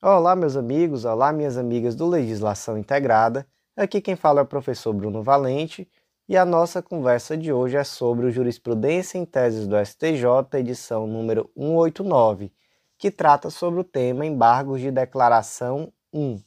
Olá, 0.00 0.36
meus 0.36 0.56
amigos, 0.56 1.04
olá, 1.04 1.32
minhas 1.32 1.56
amigas 1.56 1.96
do 1.96 2.06
Legislação 2.06 2.78
Integrada. 2.78 3.44
Aqui 3.76 4.00
quem 4.00 4.14
fala 4.14 4.38
é 4.38 4.42
o 4.44 4.46
professor 4.46 4.92
Bruno 4.92 5.24
Valente 5.24 5.90
e 6.28 6.36
a 6.36 6.44
nossa 6.44 6.80
conversa 6.80 7.36
de 7.36 7.52
hoje 7.52 7.76
é 7.76 7.82
sobre 7.82 8.26
o 8.26 8.30
Jurisprudência 8.30 9.18
em 9.18 9.24
Teses 9.24 9.66
do 9.66 9.74
STJ, 9.76 10.56
edição 10.56 11.04
número 11.04 11.50
189, 11.56 12.52
que 12.96 13.10
trata 13.10 13.50
sobre 13.50 13.80
o 13.80 13.84
tema 13.84 14.24
Embargos 14.24 14.80
de 14.80 14.92
Declaração 14.92 15.92
1. 16.12 16.40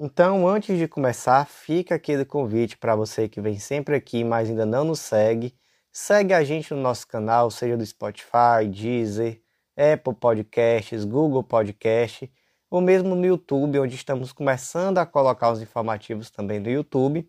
Então, 0.00 0.48
antes 0.48 0.76
de 0.76 0.88
começar, 0.88 1.46
fica 1.46 1.94
aquele 1.94 2.24
convite 2.24 2.76
para 2.76 2.96
você 2.96 3.28
que 3.28 3.40
vem 3.40 3.60
sempre 3.60 3.94
aqui, 3.94 4.24
mas 4.24 4.50
ainda 4.50 4.66
não 4.66 4.82
nos 4.82 4.98
segue. 4.98 5.54
Segue 5.92 6.34
a 6.34 6.42
gente 6.42 6.74
no 6.74 6.80
nosso 6.80 7.06
canal, 7.06 7.48
seja 7.48 7.76
do 7.76 7.86
Spotify, 7.86 8.66
Deezer, 8.68 9.40
Apple 9.76 10.14
Podcasts, 10.16 11.04
Google 11.04 11.44
Podcasts 11.44 12.28
ou 12.70 12.80
mesmo 12.80 13.14
no 13.14 13.24
YouTube, 13.24 13.78
onde 13.78 13.94
estamos 13.94 14.32
começando 14.32 14.98
a 14.98 15.06
colocar 15.06 15.50
os 15.50 15.62
informativos 15.62 16.30
também 16.30 16.60
no 16.60 16.70
YouTube. 16.70 17.26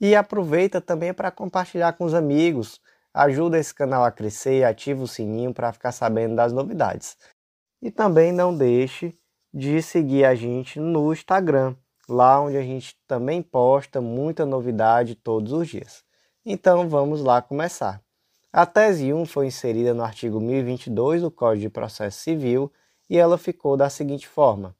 E 0.00 0.14
aproveita 0.14 0.80
também 0.80 1.12
para 1.12 1.30
compartilhar 1.30 1.92
com 1.94 2.04
os 2.04 2.14
amigos, 2.14 2.80
ajuda 3.12 3.58
esse 3.58 3.74
canal 3.74 4.04
a 4.04 4.12
crescer, 4.12 4.64
ativa 4.64 5.02
o 5.02 5.08
sininho 5.08 5.52
para 5.52 5.72
ficar 5.72 5.92
sabendo 5.92 6.36
das 6.36 6.52
novidades. 6.52 7.16
E 7.82 7.90
também 7.90 8.32
não 8.32 8.56
deixe 8.56 9.16
de 9.52 9.82
seguir 9.82 10.24
a 10.24 10.34
gente 10.34 10.78
no 10.78 11.12
Instagram, 11.12 11.74
lá 12.08 12.40
onde 12.40 12.56
a 12.56 12.62
gente 12.62 12.96
também 13.06 13.42
posta 13.42 14.00
muita 14.00 14.46
novidade 14.46 15.14
todos 15.14 15.52
os 15.52 15.68
dias. 15.68 16.04
Então 16.44 16.88
vamos 16.88 17.20
lá 17.20 17.42
começar. 17.42 18.00
A 18.52 18.64
tese 18.64 19.12
1 19.12 19.26
foi 19.26 19.46
inserida 19.46 19.92
no 19.92 20.02
artigo 20.02 20.40
1022 20.40 21.22
do 21.22 21.30
Código 21.30 21.62
de 21.62 21.70
Processo 21.70 22.20
Civil 22.20 22.72
e 23.10 23.18
ela 23.18 23.36
ficou 23.36 23.76
da 23.76 23.90
seguinte 23.90 24.26
forma: 24.26 24.74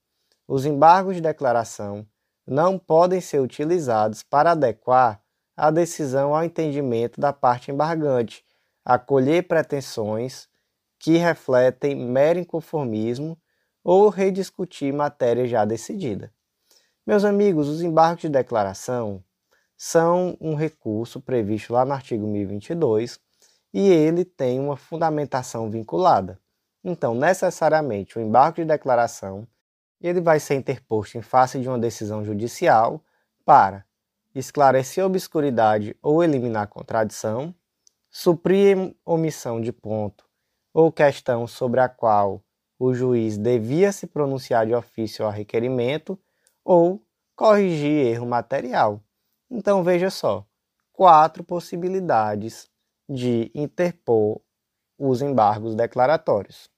os 0.49 0.65
embargos 0.65 1.17
de 1.17 1.21
declaração 1.21 2.07
não 2.47 2.79
podem 2.79 3.21
ser 3.21 3.39
utilizados 3.39 4.23
para 4.23 4.53
adequar 4.53 5.21
a 5.55 5.71
decisão 5.71 6.35
ao 6.35 6.43
entendimento 6.43 7.21
da 7.21 7.35
parte 7.35 7.71
embargante, 7.71 8.43
acolher 8.83 9.47
pretensões 9.47 10.49
que 10.99 11.19
refletem 11.19 11.95
mero 11.95 12.39
inconformismo 12.39 13.39
ou 13.85 14.09
rediscutir 14.09 14.93
matéria 14.93 15.47
já 15.47 15.67
decidida. 15.67 16.33
Meus 17.07 17.25
amigos, 17.25 17.69
os 17.69 17.83
embargos 17.83 18.23
de 18.23 18.31
declaração 18.31 19.23
são 19.77 20.35
um 20.41 20.55
recurso 20.55 21.21
previsto 21.21 21.75
lá 21.75 21.85
no 21.85 21.93
artigo 21.93 22.27
1022 22.27 23.21
e 23.73 23.89
ele 23.89 24.25
tem 24.25 24.59
uma 24.59 24.77
fundamentação 24.77 25.71
vinculada. 25.71 26.41
Então, 26.83 27.15
necessariamente, 27.15 28.19
o 28.19 28.23
embargo 28.23 28.57
de 28.57 28.65
declaração 28.65 29.47
ele 30.01 30.21
vai 30.21 30.39
ser 30.39 30.55
interposto 30.55 31.19
em 31.19 31.23
face 31.23 31.61
de 31.61 31.69
uma 31.69 31.79
decisão 31.79 32.25
judicial 32.25 33.03
para 33.45 33.85
esclarecer 34.35 35.05
obscuridade 35.05 35.97
ou 36.03 36.23
eliminar 36.23 36.69
contradição, 36.69 37.55
suprir 38.11 38.95
omissão 39.05 39.61
de 39.61 39.73
ponto 39.73 40.25
ou 40.73 40.93
questão 40.93 41.47
sobre 41.47 41.81
a 41.81 41.89
qual 41.89 42.43
o 42.79 42.95
juiz 42.95 43.37
devia 43.37 43.91
se 43.91 44.07
pronunciar 44.07 44.67
de 44.67 44.75
ofício 44.75 45.25
ao 45.25 45.33
requerimento 45.33 46.19
ou 46.65 47.03
corrigir 47.35 48.07
erro 48.07 48.27
material. 48.27 49.03
Então 49.51 49.83
veja 49.83 50.11
só, 50.11 50.47
quatro 50.93 51.43
possibilidades 51.43 52.71
de 53.09 53.51
interpor 53.55 54.41
os 54.99 55.23
embargos 55.23 55.75
declaratórios 55.75 56.71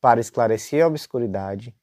para 0.00 0.20
esclarecer 0.20 0.82
a 0.82 0.88
obscuridade, 0.88 1.74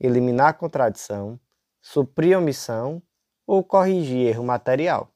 eliminar 0.00 0.56
contradição, 0.56 1.38
suprir 1.80 2.38
omissão 2.38 3.02
ou 3.46 3.62
corrigir 3.62 4.28
erro 4.28 4.44
material. 4.44 5.12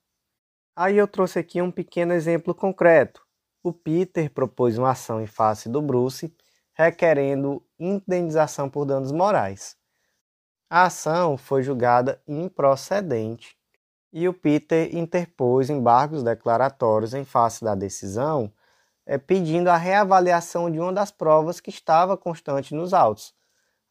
Aí 0.76 0.96
eu 0.96 1.08
trouxe 1.08 1.38
aqui 1.38 1.62
um 1.62 1.70
pequeno 1.70 2.12
exemplo 2.12 2.54
concreto. 2.54 3.24
O 3.62 3.72
Peter 3.72 4.30
propôs 4.30 4.76
uma 4.76 4.90
ação 4.90 5.22
em 5.22 5.26
face 5.26 5.68
do 5.68 5.80
Bruce 5.80 6.34
requerendo 6.74 7.64
indenização 7.78 8.68
por 8.68 8.84
danos 8.84 9.12
morais. 9.12 9.76
A 10.68 10.84
ação 10.86 11.38
foi 11.38 11.62
julgada 11.62 12.20
improcedente 12.26 13.56
e 14.12 14.28
o 14.28 14.34
Peter 14.34 14.94
interpôs 14.96 15.70
embargos 15.70 16.22
declaratórios 16.22 17.14
em 17.14 17.24
face 17.24 17.64
da 17.64 17.74
decisão, 17.74 18.52
é, 19.06 19.18
pedindo 19.18 19.68
a 19.68 19.76
reavaliação 19.76 20.70
de 20.70 20.80
uma 20.80 20.92
das 20.92 21.10
provas 21.10 21.60
que 21.60 21.70
estava 21.70 22.16
constante 22.16 22.74
nos 22.74 22.92
autos, 22.92 23.34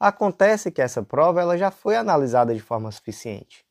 Acontece 0.05 0.69
que 0.69 0.81
essa 0.81 1.01
prova 1.01 1.39
ela 1.39 1.57
já 1.57 1.71
foi 1.71 1.95
analisada 1.95 2.53
de 2.53 2.59
forma 2.59 2.91
suficiente. 2.91 3.65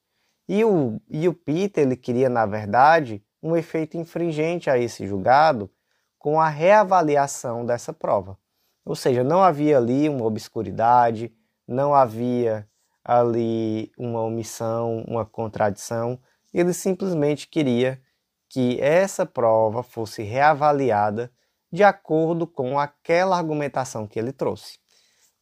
E 0.48 0.64
o, 0.64 0.98
e 1.06 1.28
o 1.28 1.34
Peter 1.34 1.84
ele 1.84 1.94
queria, 1.94 2.30
na 2.30 2.46
verdade, 2.46 3.22
um 3.42 3.54
efeito 3.54 3.98
infringente 3.98 4.70
a 4.70 4.78
esse 4.78 5.06
julgado 5.06 5.70
com 6.18 6.40
a 6.40 6.48
reavaliação 6.48 7.66
dessa 7.66 7.92
prova. 7.92 8.38
Ou 8.82 8.96
seja, 8.96 9.22
não 9.22 9.42
havia 9.42 9.76
ali 9.76 10.08
uma 10.08 10.24
obscuridade, 10.24 11.30
não 11.68 11.94
havia 11.94 12.66
ali 13.04 13.92
uma 13.98 14.22
omissão, 14.22 15.04
uma 15.06 15.26
contradição. 15.26 16.18
Ele 16.50 16.72
simplesmente 16.72 17.46
queria 17.46 18.00
que 18.48 18.80
essa 18.80 19.26
prova 19.26 19.82
fosse 19.82 20.22
reavaliada 20.22 21.30
de 21.70 21.84
acordo 21.84 22.46
com 22.46 22.78
aquela 22.78 23.36
argumentação 23.36 24.06
que 24.06 24.18
ele 24.18 24.32
trouxe. 24.32 24.80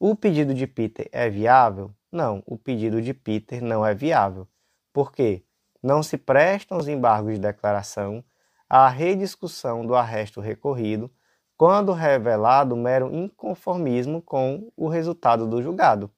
O 0.03 0.17
pedido 0.17 0.55
de 0.55 0.67
Peter 0.67 1.11
é 1.13 1.29
viável? 1.29 1.95
Não, 2.11 2.43
o 2.47 2.57
pedido 2.57 3.03
de 3.03 3.13
Peter 3.13 3.63
não 3.63 3.85
é 3.85 3.95
viável. 3.95 4.49
Por 4.95 5.13
quê? 5.13 5.45
Não 5.83 6.03
se 6.03 6.17
prestam 6.17 6.79
os 6.79 6.89
embargos 6.89 7.35
de 7.35 7.39
declaração 7.39 8.25
à 8.67 8.89
rediscussão 8.89 9.85
do 9.85 9.95
arresto 9.95 10.41
recorrido 10.41 11.11
quando 11.55 11.93
revelado 11.93 12.75
mero 12.75 13.15
inconformismo 13.15 14.23
com 14.23 14.73
o 14.75 14.89
resultado 14.89 15.47
do 15.47 15.63
julgado. 15.63 16.11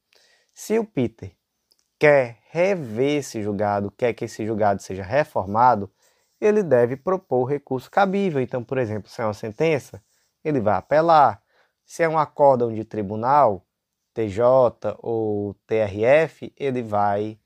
Se 0.54 0.78
o 0.78 0.84
Peter 0.84 1.32
quer 1.98 2.38
rever 2.52 3.18
esse 3.18 3.42
julgado, 3.42 3.90
quer 3.90 4.12
que 4.12 4.26
esse 4.26 4.46
julgado 4.46 4.80
seja 4.80 5.02
reformado, 5.02 5.90
ele 6.40 6.62
deve 6.62 6.94
propor 6.94 7.46
recurso 7.46 7.90
cabível. 7.90 8.40
Então, 8.40 8.62
por 8.62 8.78
exemplo, 8.78 9.10
se 9.10 9.20
é 9.20 9.24
uma 9.24 9.34
sentença, 9.34 10.00
ele 10.44 10.60
vai 10.60 10.76
apelar. 10.76 11.42
Se 11.84 12.04
é 12.04 12.08
um 12.08 12.16
acórdão 12.16 12.72
de 12.72 12.84
tribunal, 12.84 13.66
TJ 14.14 14.96
ou 14.98 15.54
TRF, 15.66 16.52
ele 16.56 16.82
vai 16.82 17.38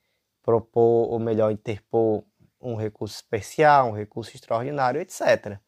propor, 0.43 1.11
ou 1.11 1.19
melhor, 1.19 1.51
interpor 1.51 2.25
um 2.61 2.75
recurso 2.75 3.15
especial, 3.17 3.89
um 3.89 3.93
recurso 3.93 4.35
extraordinário, 4.35 5.01
etc. 5.01 5.59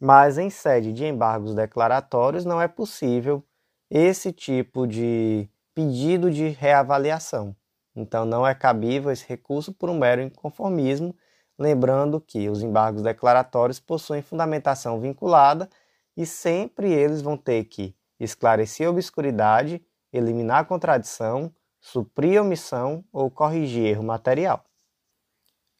Mas 0.00 0.38
em 0.38 0.50
sede 0.50 0.92
de 0.92 1.04
embargos 1.04 1.54
declaratórios 1.54 2.44
não 2.44 2.60
é 2.60 2.68
possível 2.68 3.44
esse 3.90 4.32
tipo 4.32 4.86
de 4.86 5.48
pedido 5.74 6.30
de 6.30 6.48
reavaliação. 6.48 7.56
Então 7.94 8.24
não 8.24 8.46
é 8.46 8.54
cabível 8.54 9.10
esse 9.10 9.26
recurso 9.26 9.72
por 9.72 9.90
um 9.90 9.98
mero 9.98 10.22
inconformismo, 10.22 11.14
lembrando 11.58 12.20
que 12.20 12.48
os 12.48 12.62
embargos 12.62 13.02
declaratórios 13.02 13.80
possuem 13.80 14.22
fundamentação 14.22 15.00
vinculada 15.00 15.68
e 16.16 16.24
sempre 16.24 16.92
eles 16.92 17.22
vão 17.22 17.36
ter 17.36 17.64
que 17.64 17.96
esclarecer 18.20 18.86
a 18.86 18.90
obscuridade 18.90 19.84
eliminar 20.12 20.66
contradição, 20.66 21.52
suprir 21.80 22.40
omissão 22.40 23.04
ou 23.12 23.30
corrigir 23.30 23.86
erro 23.86 24.02
material. 24.02 24.64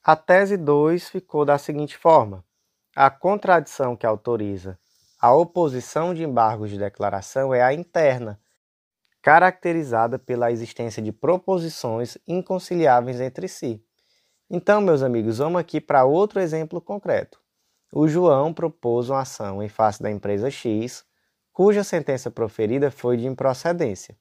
A 0.02 0.16
tese 0.16 0.56
2 0.56 1.08
ficou 1.08 1.44
da 1.44 1.58
seguinte 1.58 1.96
forma: 1.96 2.44
a 2.94 3.10
contradição 3.10 3.96
que 3.96 4.06
autoriza 4.06 4.78
a 5.20 5.34
oposição 5.34 6.14
de 6.14 6.22
embargos 6.22 6.70
de 6.70 6.78
declaração 6.78 7.52
é 7.52 7.60
a 7.60 7.74
interna, 7.74 8.40
caracterizada 9.20 10.16
pela 10.16 10.52
existência 10.52 11.02
de 11.02 11.10
proposições 11.10 12.16
inconciliáveis 12.26 13.20
entre 13.20 13.48
si. 13.48 13.82
Então, 14.48 14.80
meus 14.80 15.02
amigos, 15.02 15.38
vamos 15.38 15.60
aqui 15.60 15.80
para 15.80 16.04
outro 16.04 16.38
exemplo 16.40 16.80
concreto. 16.80 17.40
O 17.92 18.06
João 18.06 18.54
propôs 18.54 19.10
uma 19.10 19.22
ação 19.22 19.60
em 19.62 19.68
face 19.68 20.00
da 20.00 20.10
empresa 20.10 20.50
X 20.50 21.04
cuja 21.58 21.82
sentença 21.82 22.30
proferida 22.30 22.88
foi 22.88 23.16
de 23.16 23.26
improcedência. 23.26 24.16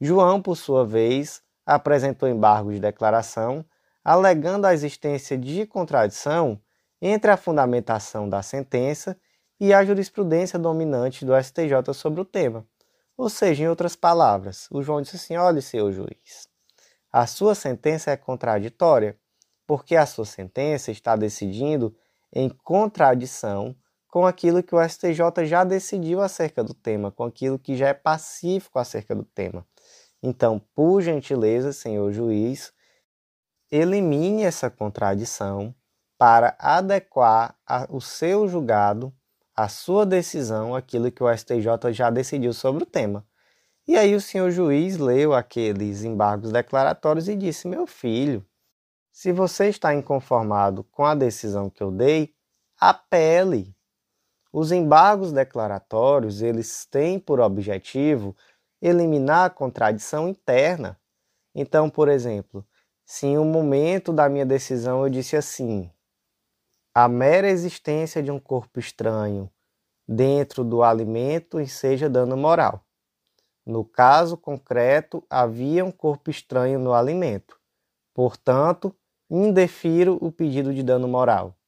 João, 0.00 0.42
por 0.42 0.56
sua 0.56 0.84
vez, 0.84 1.40
apresentou 1.64 2.28
embargo 2.28 2.72
de 2.72 2.80
declaração, 2.80 3.64
alegando 4.02 4.66
a 4.66 4.74
existência 4.74 5.38
de 5.38 5.66
contradição 5.66 6.60
entre 7.00 7.30
a 7.30 7.36
fundamentação 7.36 8.28
da 8.28 8.42
sentença 8.42 9.16
e 9.60 9.72
a 9.72 9.84
jurisprudência 9.84 10.58
dominante 10.58 11.24
do 11.24 11.40
STJ 11.40 11.94
sobre 11.94 12.20
o 12.20 12.24
tema. 12.24 12.66
Ou 13.16 13.28
seja, 13.28 13.62
em 13.62 13.68
outras 13.68 13.94
palavras, 13.94 14.66
o 14.68 14.82
João 14.82 15.00
disse 15.00 15.14
assim: 15.14 15.36
olhe, 15.36 15.62
seu 15.62 15.92
juiz, 15.92 16.48
a 17.12 17.24
sua 17.24 17.54
sentença 17.54 18.10
é 18.10 18.16
contraditória, 18.16 19.16
porque 19.64 19.94
a 19.94 20.06
sua 20.06 20.24
sentença 20.24 20.90
está 20.90 21.14
decidindo 21.14 21.96
em 22.32 22.48
contradição 22.48 23.76
com 24.14 24.24
aquilo 24.24 24.62
que 24.62 24.72
o 24.72 24.88
STJ 24.88 25.44
já 25.44 25.64
decidiu 25.64 26.22
acerca 26.22 26.62
do 26.62 26.72
tema, 26.72 27.10
com 27.10 27.24
aquilo 27.24 27.58
que 27.58 27.76
já 27.76 27.88
é 27.88 27.92
pacífico 27.92 28.78
acerca 28.78 29.12
do 29.12 29.24
tema. 29.24 29.66
Então, 30.22 30.60
por 30.72 31.02
gentileza, 31.02 31.72
senhor 31.72 32.12
juiz, 32.12 32.72
elimine 33.72 34.44
essa 34.44 34.70
contradição 34.70 35.74
para 36.16 36.54
adequar 36.60 37.58
a, 37.66 37.88
o 37.90 38.00
seu 38.00 38.46
julgado, 38.46 39.12
a 39.52 39.66
sua 39.68 40.06
decisão, 40.06 40.76
aquilo 40.76 41.10
que 41.10 41.24
o 41.24 41.36
STJ 41.36 41.92
já 41.92 42.08
decidiu 42.08 42.52
sobre 42.52 42.84
o 42.84 42.86
tema. 42.86 43.26
E 43.84 43.96
aí 43.96 44.14
o 44.14 44.20
senhor 44.20 44.52
juiz 44.52 44.96
leu 44.96 45.34
aqueles 45.34 46.04
embargos 46.04 46.52
declaratórios 46.52 47.28
e 47.28 47.34
disse: 47.34 47.66
Meu 47.66 47.84
filho, 47.84 48.46
se 49.10 49.32
você 49.32 49.70
está 49.70 49.92
inconformado 49.92 50.84
com 50.84 51.04
a 51.04 51.16
decisão 51.16 51.68
que 51.68 51.82
eu 51.82 51.90
dei, 51.90 52.32
apele. 52.78 53.74
Os 54.56 54.70
embargos 54.70 55.32
declaratórios, 55.32 56.40
eles 56.40 56.86
têm 56.86 57.18
por 57.18 57.40
objetivo 57.40 58.36
eliminar 58.80 59.46
a 59.46 59.50
contradição 59.50 60.28
interna. 60.28 60.96
Então, 61.52 61.90
por 61.90 62.08
exemplo, 62.08 62.64
se 63.04 63.26
em 63.26 63.36
um 63.36 63.44
momento 63.44 64.12
da 64.12 64.28
minha 64.28 64.46
decisão 64.46 65.02
eu 65.02 65.10
disse 65.10 65.36
assim: 65.36 65.90
a 66.94 67.08
mera 67.08 67.48
existência 67.48 68.22
de 68.22 68.30
um 68.30 68.38
corpo 68.38 68.78
estranho 68.78 69.50
dentro 70.06 70.62
do 70.62 70.84
alimento 70.84 71.58
enseja 71.58 72.08
dano 72.08 72.36
moral. 72.36 72.86
No 73.66 73.84
caso 73.84 74.36
concreto, 74.36 75.26
havia 75.28 75.84
um 75.84 75.90
corpo 75.90 76.30
estranho 76.30 76.78
no 76.78 76.94
alimento. 76.94 77.58
Portanto, 78.14 78.94
indefiro 79.28 80.16
o 80.20 80.30
pedido 80.30 80.72
de 80.72 80.84
dano 80.84 81.08
moral. 81.08 81.58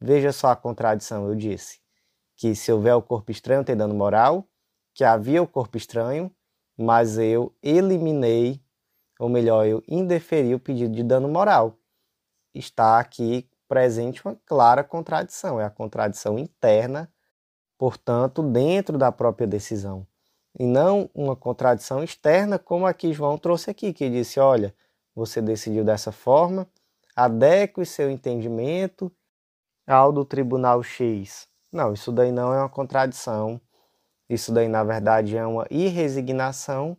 Veja 0.00 0.32
só 0.32 0.48
a 0.48 0.56
contradição, 0.56 1.28
eu 1.28 1.36
disse 1.36 1.81
que 2.42 2.56
se 2.56 2.72
houver 2.72 2.92
o 2.96 3.00
corpo 3.00 3.30
estranho 3.30 3.62
tem 3.62 3.76
dano 3.76 3.94
moral, 3.94 4.48
que 4.92 5.04
havia 5.04 5.40
o 5.40 5.46
corpo 5.46 5.76
estranho, 5.76 6.28
mas 6.76 7.16
eu 7.16 7.54
eliminei, 7.62 8.60
ou 9.16 9.28
melhor, 9.28 9.64
eu 9.64 9.80
indeferi 9.86 10.52
o 10.52 10.58
pedido 10.58 10.92
de 10.92 11.04
dano 11.04 11.28
moral. 11.28 11.78
Está 12.52 12.98
aqui 12.98 13.48
presente 13.68 14.26
uma 14.26 14.36
clara 14.44 14.82
contradição, 14.82 15.60
é 15.60 15.64
a 15.64 15.70
contradição 15.70 16.36
interna, 16.36 17.08
portanto, 17.78 18.42
dentro 18.42 18.98
da 18.98 19.12
própria 19.12 19.46
decisão, 19.46 20.04
e 20.58 20.64
não 20.64 21.08
uma 21.14 21.36
contradição 21.36 22.02
externa, 22.02 22.58
como 22.58 22.86
aqui 22.86 23.12
João 23.12 23.38
trouxe 23.38 23.70
aqui, 23.70 23.92
que 23.92 24.10
disse: 24.10 24.40
olha, 24.40 24.74
você 25.14 25.40
decidiu 25.40 25.84
dessa 25.84 26.10
forma, 26.10 26.66
adeque 27.14 27.86
seu 27.86 28.10
entendimento 28.10 29.12
ao 29.86 30.10
do 30.10 30.24
tribunal 30.24 30.82
X. 30.82 31.51
Não, 31.72 31.94
isso 31.94 32.12
daí 32.12 32.30
não 32.30 32.52
é 32.52 32.58
uma 32.58 32.68
contradição. 32.68 33.58
Isso 34.28 34.52
daí, 34.52 34.68
na 34.68 34.84
verdade, 34.84 35.36
é 35.36 35.46
uma 35.46 35.66
irresignação 35.70 36.96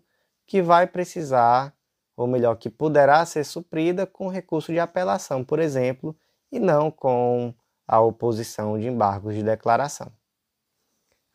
que 0.47 0.61
vai 0.61 0.87
precisar, 0.87 1.73
ou 2.17 2.27
melhor, 2.27 2.55
que 2.55 2.69
poderá 2.69 3.23
ser 3.25 3.43
suprida 3.43 4.07
com 4.07 4.27
recurso 4.27 4.71
de 4.71 4.79
apelação, 4.79 5.43
por 5.43 5.59
exemplo, 5.59 6.15
e 6.51 6.59
não 6.59 6.89
com 6.89 7.53
a 7.87 8.01
oposição 8.01 8.79
de 8.79 8.87
embargos 8.87 9.35
de 9.35 9.43
declaração. 9.43 10.11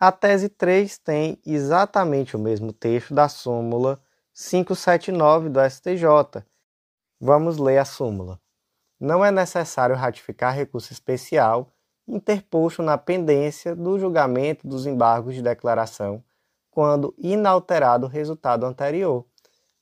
A 0.00 0.12
tese 0.12 0.49
3 0.49 0.99
tem 0.99 1.40
exatamente 1.44 2.37
o 2.37 2.38
mesmo 2.38 2.73
texto 2.73 3.14
da 3.14 3.29
súmula 3.29 4.00
579 4.32 5.49
do 5.49 5.61
STJ. 5.61 6.44
Vamos 7.20 7.58
ler 7.58 7.79
a 7.79 7.85
súmula. 7.85 8.40
Não 9.00 9.25
é 9.25 9.32
necessário 9.32 9.96
ratificar 9.96 10.55
recurso 10.55 10.93
especial 10.93 11.73
interposto 12.08 12.82
na 12.82 12.96
pendência 12.96 13.76
do 13.76 13.99
julgamento 13.99 14.66
dos 14.66 14.87
embargos 14.87 15.34
de 15.34 15.43
declaração 15.43 16.22
quando 16.70 17.14
inalterado 17.19 18.06
o 18.06 18.08
resultado 18.08 18.64
anterior. 18.64 19.26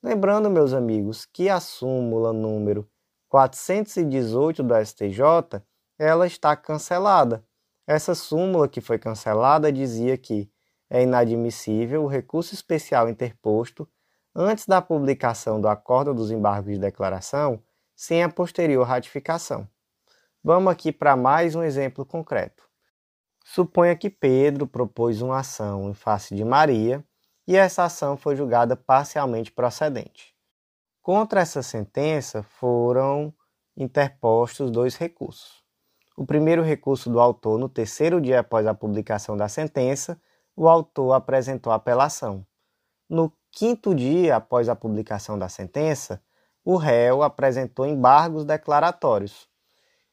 Lembrando, 0.02 0.50
meus 0.50 0.72
amigos, 0.72 1.26
que 1.26 1.48
a 1.48 1.60
súmula 1.60 2.32
número 2.32 2.88
418 3.28 4.62
do 4.62 4.74
STJ, 4.84 5.62
ela 5.98 6.26
está 6.26 6.56
cancelada. 6.56 7.44
Essa 7.86 8.14
súmula 8.14 8.68
que 8.68 8.80
foi 8.80 8.98
cancelada 8.98 9.70
dizia 9.70 10.16
que 10.16 10.50
é 10.88 11.02
inadmissível 11.02 12.04
o 12.04 12.08
recurso 12.08 12.54
especial 12.54 13.08
interposto 13.08 13.88
antes 14.34 14.66
da 14.66 14.80
publicação 14.80 15.60
do 15.60 15.68
acordo 15.68 16.14
dos 16.14 16.30
embargos 16.30 16.74
de 16.74 16.78
declaração 16.78 17.62
sem 17.94 18.22
a 18.22 18.28
posterior 18.28 18.86
ratificação. 18.86 19.68
Vamos 20.48 20.72
aqui 20.72 20.92
para 20.92 21.16
mais 21.16 21.56
um 21.56 21.62
exemplo 21.64 22.06
concreto. 22.06 22.62
Suponha 23.44 23.96
que 23.96 24.08
Pedro 24.08 24.64
propôs 24.64 25.20
uma 25.20 25.40
ação 25.40 25.90
em 25.90 25.92
face 25.92 26.36
de 26.36 26.44
Maria 26.44 27.04
e 27.48 27.56
essa 27.56 27.82
ação 27.82 28.16
foi 28.16 28.36
julgada 28.36 28.76
parcialmente 28.76 29.50
procedente. 29.50 30.36
Contra 31.02 31.40
essa 31.40 31.64
sentença 31.64 32.44
foram 32.44 33.34
interpostos 33.76 34.70
dois 34.70 34.94
recursos. 34.94 35.64
O 36.16 36.24
primeiro 36.24 36.62
recurso 36.62 37.10
do 37.10 37.18
autor, 37.18 37.58
no 37.58 37.68
terceiro 37.68 38.20
dia 38.20 38.38
após 38.38 38.68
a 38.68 38.72
publicação 38.72 39.36
da 39.36 39.48
sentença, 39.48 40.16
o 40.54 40.68
autor 40.68 41.14
apresentou 41.14 41.72
apelação. 41.72 42.46
No 43.10 43.32
quinto 43.50 43.92
dia 43.92 44.36
após 44.36 44.68
a 44.68 44.76
publicação 44.76 45.36
da 45.36 45.48
sentença, 45.48 46.22
o 46.64 46.76
réu 46.76 47.24
apresentou 47.24 47.84
embargos 47.84 48.44
declaratórios. 48.44 49.48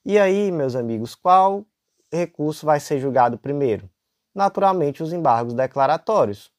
E 0.06 0.20
aí, 0.20 0.52
meus 0.52 0.76
amigos, 0.76 1.16
qual 1.16 1.66
recurso 2.12 2.66
vai 2.66 2.78
ser 2.78 3.00
julgado 3.00 3.38
primeiro? 3.38 3.90
Naturalmente, 4.36 5.02
os 5.02 5.14
embargos 5.14 5.54
declaratórios. 5.54 6.52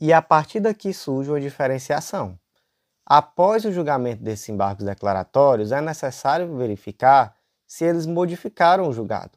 E 0.00 0.12
a 0.12 0.22
partir 0.22 0.60
daqui 0.60 0.94
surge 0.94 1.30
uma 1.30 1.40
diferenciação. 1.40 2.38
Após 3.04 3.64
o 3.64 3.72
julgamento 3.72 4.22
desses 4.22 4.48
embargos 4.48 4.84
declaratórios, 4.84 5.72
é 5.72 5.80
necessário 5.80 6.56
verificar 6.56 7.34
se 7.66 7.84
eles 7.84 8.06
modificaram 8.06 8.86
o 8.86 8.92
julgado. 8.92 9.36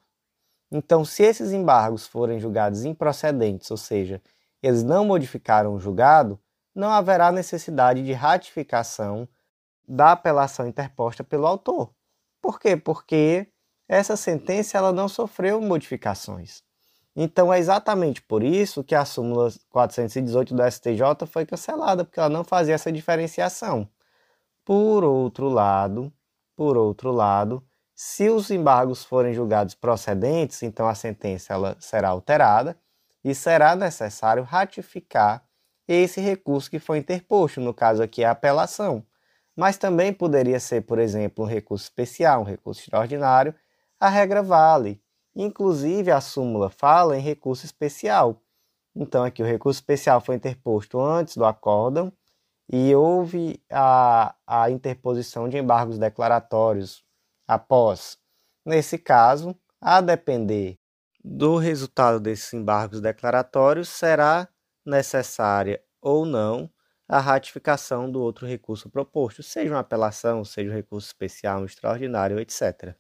Então, 0.72 1.04
se 1.04 1.24
esses 1.24 1.52
embargos 1.52 2.06
forem 2.06 2.40
julgados 2.40 2.86
improcedentes, 2.86 3.72
ou 3.72 3.78
seja, 3.78 4.22
eles 4.62 4.84
não 4.84 5.06
modificaram 5.06 5.74
o 5.74 5.80
julgado, 5.80 6.40
não 6.76 6.90
haverá 6.92 7.32
necessidade 7.32 8.04
de 8.04 8.14
ratificação 8.14 9.28
da 9.88 10.12
apelação 10.12 10.68
interposta 10.68 11.24
pelo 11.24 11.48
autor. 11.48 11.92
Por 12.44 12.60
quê? 12.60 12.76
Porque 12.76 13.48
essa 13.88 14.18
sentença 14.18 14.78
ela 14.78 14.92
não 14.92 15.08
sofreu 15.08 15.62
modificações. 15.62 16.62
Então 17.16 17.54
é 17.54 17.58
exatamente 17.58 18.22
por 18.22 18.44
isso 18.44 18.84
que 18.84 18.94
a 18.94 19.06
súmula 19.06 19.50
418 19.70 20.54
do 20.54 20.70
STJ 20.70 21.26
foi 21.26 21.46
cancelada, 21.46 22.04
porque 22.04 22.20
ela 22.20 22.28
não 22.28 22.44
fazia 22.44 22.76
essa 22.76 22.92
diferenciação. 22.92 23.88
Por 24.66 25.06
outro 25.06 25.48
lado, 25.48 26.12
por 26.54 26.76
outro 26.76 27.14
lado, 27.14 27.64
se 27.96 28.30
os 28.30 28.52
embargos 28.52 29.06
forem 29.06 29.34
julgados 29.34 29.74
procedentes, 29.74 30.64
então 30.64 30.86
a 30.86 30.96
sentença 30.96 31.54
ela 31.54 31.78
será 31.80 32.10
alterada 32.10 32.78
e 33.24 33.34
será 33.34 33.74
necessário 33.74 34.44
ratificar 34.44 35.46
esse 35.88 36.20
recurso 36.20 36.70
que 36.70 36.80
foi 36.80 36.98
interposto, 36.98 37.62
no 37.62 37.74
caso 37.74 38.04
aqui 38.04 38.22
a 38.22 38.32
apelação. 38.32 39.06
Mas 39.56 39.78
também 39.78 40.12
poderia 40.12 40.60
ser, 40.60 40.82
por 40.82 41.00
exemplo, 41.00 41.46
um 41.46 41.48
recurso 41.48 41.84
especial, 41.84 42.42
um 42.42 42.46
recurso 42.46 42.82
extraordinário, 42.82 43.54
a 44.00 44.10
regra 44.10 44.42
vale. 44.42 45.02
Inclusive, 45.36 46.12
a 46.12 46.22
súmula 46.22 46.70
fala 46.70 47.18
em 47.18 47.22
recurso 47.22 47.66
especial. 47.66 48.42
Então, 48.96 49.24
aqui 49.24 49.42
o 49.42 49.46
recurso 49.46 49.80
especial 49.80 50.22
foi 50.22 50.36
interposto 50.36 51.00
antes 51.00 51.36
do 51.38 51.46
acórdão 51.46 52.12
e 52.72 52.94
houve 52.96 53.62
a, 53.72 54.36
a 54.46 54.70
interposição 54.70 55.50
de 55.50 55.58
embargos 55.58 55.98
declaratórios 55.98 57.04
após. 57.48 58.18
Nesse 58.66 58.98
caso, 58.98 59.56
a 59.82 60.00
depender 60.02 60.78
do 61.24 61.58
resultado 61.58 62.20
desses 62.20 62.54
embargos 62.54 63.02
declaratórios, 63.02 63.90
será 63.90 64.48
necessária 64.86 65.82
ou 66.02 66.26
não 66.26 66.70
a 67.08 67.20
ratificação 67.20 68.10
do 68.10 68.22
outro 68.22 68.48
recurso 68.48 68.90
proposto, 68.90 69.44
seja 69.44 69.74
uma 69.74 69.80
apelação, 69.80 70.44
seja 70.46 70.70
um 70.72 70.74
recurso 70.74 71.08
especial, 71.08 71.62
um 71.62 71.66
extraordinário, 71.66 72.40
etc. 72.40 72.96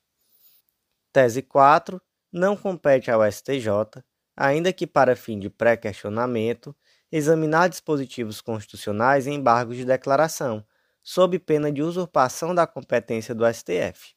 Tese 1.12 1.41
4 1.41 2.01
não 2.31 2.57
compete 2.57 3.12
ao 3.12 3.22
STJ, 3.31 4.03
ainda 4.36 4.74
que 4.74 4.88
para 4.88 5.15
fim 5.15 5.39
de 5.39 5.50
pré-questionamento, 5.50 6.75
examinar 7.12 7.69
dispositivos 7.69 8.41
constitucionais 8.41 9.27
e 9.27 9.31
embargos 9.31 9.77
de 9.77 9.86
declaração, 9.86 10.65
sob 11.03 11.38
pena 11.38 11.72
de 11.72 11.83
usurpação 11.83 12.55
da 12.55 12.65
competência 12.65 13.36
do 13.36 13.45
STF. 13.45 14.15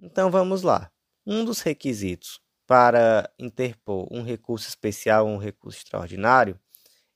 Então 0.00 0.30
vamos 0.30 0.62
lá. 0.62 0.90
Um 1.26 1.44
dos 1.44 1.60
requisitos 1.60 2.40
para 2.66 3.30
interpor 3.38 4.08
um 4.10 4.22
recurso 4.22 4.68
especial 4.68 5.26
ou 5.26 5.34
um 5.34 5.38
recurso 5.38 5.78
extraordinário 5.78 6.58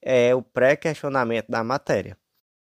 é 0.05 0.35
o 0.35 0.43
pré-questionamento 0.43 1.49
da 1.49 1.65
matéria. 1.65 2.17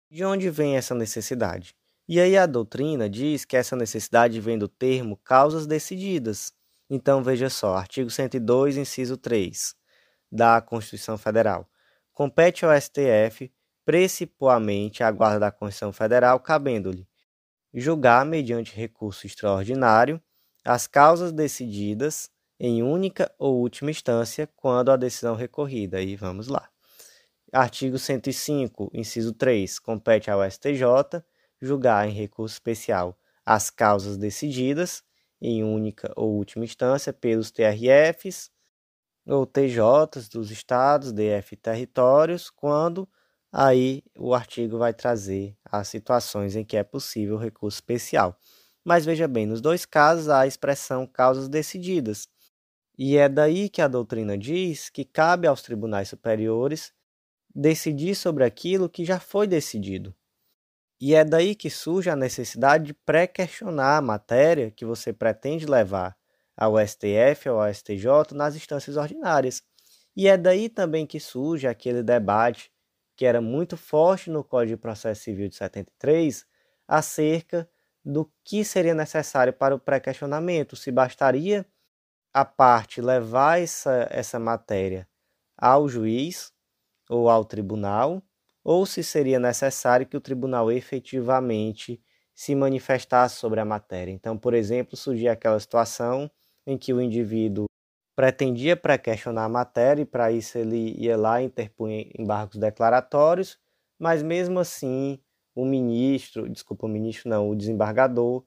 De 0.09 0.23
onde 0.23 0.49
vem 0.49 0.77
essa 0.77 0.93
necessidade? 0.93 1.75
E 2.07 2.19
aí 2.19 2.37
a 2.37 2.45
doutrina 2.45 3.09
diz 3.09 3.45
que 3.45 3.57
essa 3.57 3.75
necessidade 3.75 4.39
vem 4.39 4.59
do 4.59 4.67
termo 4.67 5.17
causas 5.17 5.65
decididas, 5.65 6.53
então 6.89 7.23
veja 7.23 7.49
só, 7.49 7.75
artigo 7.75 8.09
102, 8.09 8.77
inciso 8.77 9.17
3 9.17 9.73
da 10.31 10.61
Constituição 10.61 11.17
Federal. 11.17 11.67
Compete 12.13 12.65
ao 12.65 12.79
STF 12.79 13.51
precipuamente 13.83 15.03
à 15.03 15.11
guarda 15.11 15.39
da 15.39 15.51
Constituição 15.51 15.91
Federal, 15.91 16.39
cabendo-lhe 16.39 17.07
julgar, 17.73 18.25
mediante 18.25 18.75
recurso 18.75 19.25
extraordinário, 19.25 20.21
as 20.63 20.85
causas 20.87 21.31
decididas 21.31 22.29
em 22.59 22.83
única 22.83 23.33
ou 23.39 23.59
última 23.59 23.89
instância 23.89 24.47
quando 24.55 24.91
a 24.91 24.97
decisão 24.97 25.35
recorrida. 25.35 25.97
Aí 25.97 26.15
vamos 26.15 26.47
lá. 26.47 26.70
Artigo 27.53 27.99
105, 27.99 28.89
inciso 28.93 29.33
3, 29.33 29.77
compete 29.79 30.31
ao 30.31 30.41
STJ 30.49 31.21
julgar 31.61 32.07
em 32.07 32.13
recurso 32.13 32.55
especial 32.55 33.19
as 33.45 33.69
causas 33.69 34.15
decididas 34.15 35.03
em 35.41 35.61
única 35.61 36.13
ou 36.15 36.31
última 36.33 36.63
instância 36.63 37.11
pelos 37.11 37.51
TRFs 37.51 38.49
ou 39.27 39.45
TJs 39.45 40.29
dos 40.29 40.49
estados, 40.49 41.11
DF 41.11 41.57
territórios, 41.57 42.49
quando 42.49 43.07
aí 43.51 44.01
o 44.17 44.33
artigo 44.33 44.77
vai 44.77 44.93
trazer 44.93 45.53
as 45.65 45.89
situações 45.89 46.55
em 46.55 46.63
que 46.63 46.77
é 46.77 46.83
possível 46.83 47.35
recurso 47.35 47.75
especial. 47.75 48.39
Mas 48.81 49.03
veja 49.03 49.27
bem, 49.27 49.45
nos 49.45 49.59
dois 49.59 49.85
casos 49.85 50.29
há 50.29 50.39
a 50.39 50.47
expressão 50.47 51.05
causas 51.05 51.49
decididas. 51.49 52.29
E 52.97 53.17
é 53.17 53.27
daí 53.27 53.67
que 53.67 53.81
a 53.81 53.89
doutrina 53.89 54.37
diz 54.37 54.89
que 54.89 55.03
cabe 55.03 55.47
aos 55.47 55.61
tribunais 55.61 56.07
superiores 56.07 56.93
decidir 57.53 58.15
sobre 58.15 58.43
aquilo 58.43 58.89
que 58.89 59.05
já 59.05 59.19
foi 59.19 59.47
decidido. 59.47 60.15
E 60.99 61.15
é 61.15 61.23
daí 61.25 61.55
que 61.55 61.69
surge 61.69 62.09
a 62.09 62.15
necessidade 62.15 62.85
de 62.85 62.93
pré-questionar 62.93 63.97
a 63.97 64.01
matéria 64.01 64.69
que 64.69 64.85
você 64.85 65.11
pretende 65.11 65.65
levar 65.65 66.15
ao 66.55 66.75
STF 66.77 67.49
ou 67.49 67.59
ao 67.59 67.73
STJ 67.73 68.33
nas 68.33 68.55
instâncias 68.55 68.97
ordinárias. 68.97 69.63
E 70.15 70.27
é 70.27 70.37
daí 70.37 70.69
também 70.69 71.07
que 71.07 71.19
surge 71.19 71.67
aquele 71.67 72.03
debate 72.03 72.71
que 73.15 73.25
era 73.25 73.41
muito 73.41 73.75
forte 73.77 74.29
no 74.29 74.43
Código 74.43 74.77
de 74.77 74.81
Processo 74.81 75.23
Civil 75.23 75.47
de 75.47 75.55
73 75.55 76.45
acerca 76.87 77.69
do 78.03 78.31
que 78.43 78.63
seria 78.63 78.93
necessário 78.93 79.53
para 79.53 79.75
o 79.75 79.79
pré-questionamento, 79.79 80.75
se 80.75 80.91
bastaria 80.91 81.65
a 82.33 82.43
parte 82.45 83.01
levar 83.01 83.61
essa, 83.61 84.07
essa 84.09 84.39
matéria 84.39 85.07
ao 85.57 85.87
juiz 85.87 86.51
ou 87.11 87.29
ao 87.29 87.45
tribunal, 87.45 88.23
ou 88.63 88.85
se 88.87 89.03
seria 89.03 89.39
necessário 89.39 90.07
que 90.07 90.17
o 90.17 90.21
tribunal 90.21 90.71
efetivamente 90.71 92.01
se 92.35 92.55
manifestasse 92.55 93.37
sobre 93.37 93.59
a 93.59 93.65
matéria. 93.65 94.11
Então, 94.11 94.37
por 94.37 94.53
exemplo, 94.55 94.97
surgia 94.97 95.33
aquela 95.33 95.59
situação 95.59 96.31
em 96.67 96.77
que 96.77 96.93
o 96.93 97.01
indivíduo 97.01 97.65
pretendia 98.15 98.75
pré-questionar 98.77 99.45
a 99.45 99.49
matéria 99.49 100.03
e 100.03 100.05
para 100.05 100.31
isso 100.31 100.57
ele 100.57 100.93
ia 100.99 101.17
lá 101.17 101.41
interpunha 101.41 102.05
embargos 102.17 102.57
declaratórios, 102.57 103.57
mas 103.99 104.21
mesmo 104.23 104.59
assim 104.59 105.19
o 105.55 105.65
ministro, 105.65 106.49
desculpa, 106.49 106.85
o 106.85 106.89
ministro 106.89 107.29
não, 107.29 107.49
o 107.49 107.55
desembargador 107.55 108.43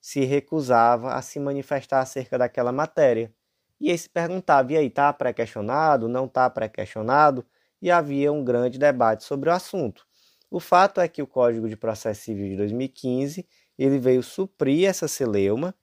se 0.00 0.24
recusava 0.24 1.14
a 1.14 1.22
se 1.22 1.40
manifestar 1.40 2.00
acerca 2.00 2.38
daquela 2.38 2.72
matéria. 2.72 3.32
E 3.80 3.90
aí 3.90 3.98
se 3.98 4.08
perguntava, 4.08 4.72
e 4.72 4.76
aí, 4.76 4.86
está 4.86 5.12
pré-questionado, 5.12 6.08
não 6.08 6.26
está 6.26 6.48
pré-questionado? 6.48 7.44
E 7.80 7.90
havia 7.90 8.32
um 8.32 8.44
grande 8.44 8.78
debate 8.78 9.24
sobre 9.24 9.50
o 9.50 9.52
assunto. 9.52 10.06
O 10.50 10.60
fato 10.60 11.00
é 11.00 11.08
que 11.08 11.22
o 11.22 11.26
Código 11.26 11.68
de 11.68 11.76
Processo 11.76 12.22
Civil 12.22 12.50
de 12.50 12.56
2015 12.56 13.46
ele 13.78 13.98
veio 13.98 14.22
suprir 14.22 14.88
essa 14.88 15.06
celeuma 15.06 15.74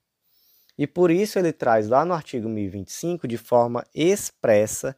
e 0.76 0.86
por 0.86 1.10
isso 1.10 1.38
ele 1.38 1.52
traz 1.52 1.88
lá 1.88 2.04
no 2.04 2.12
artigo 2.12 2.48
1025 2.48 3.28
de 3.28 3.38
forma 3.38 3.84
expressa 3.94 4.96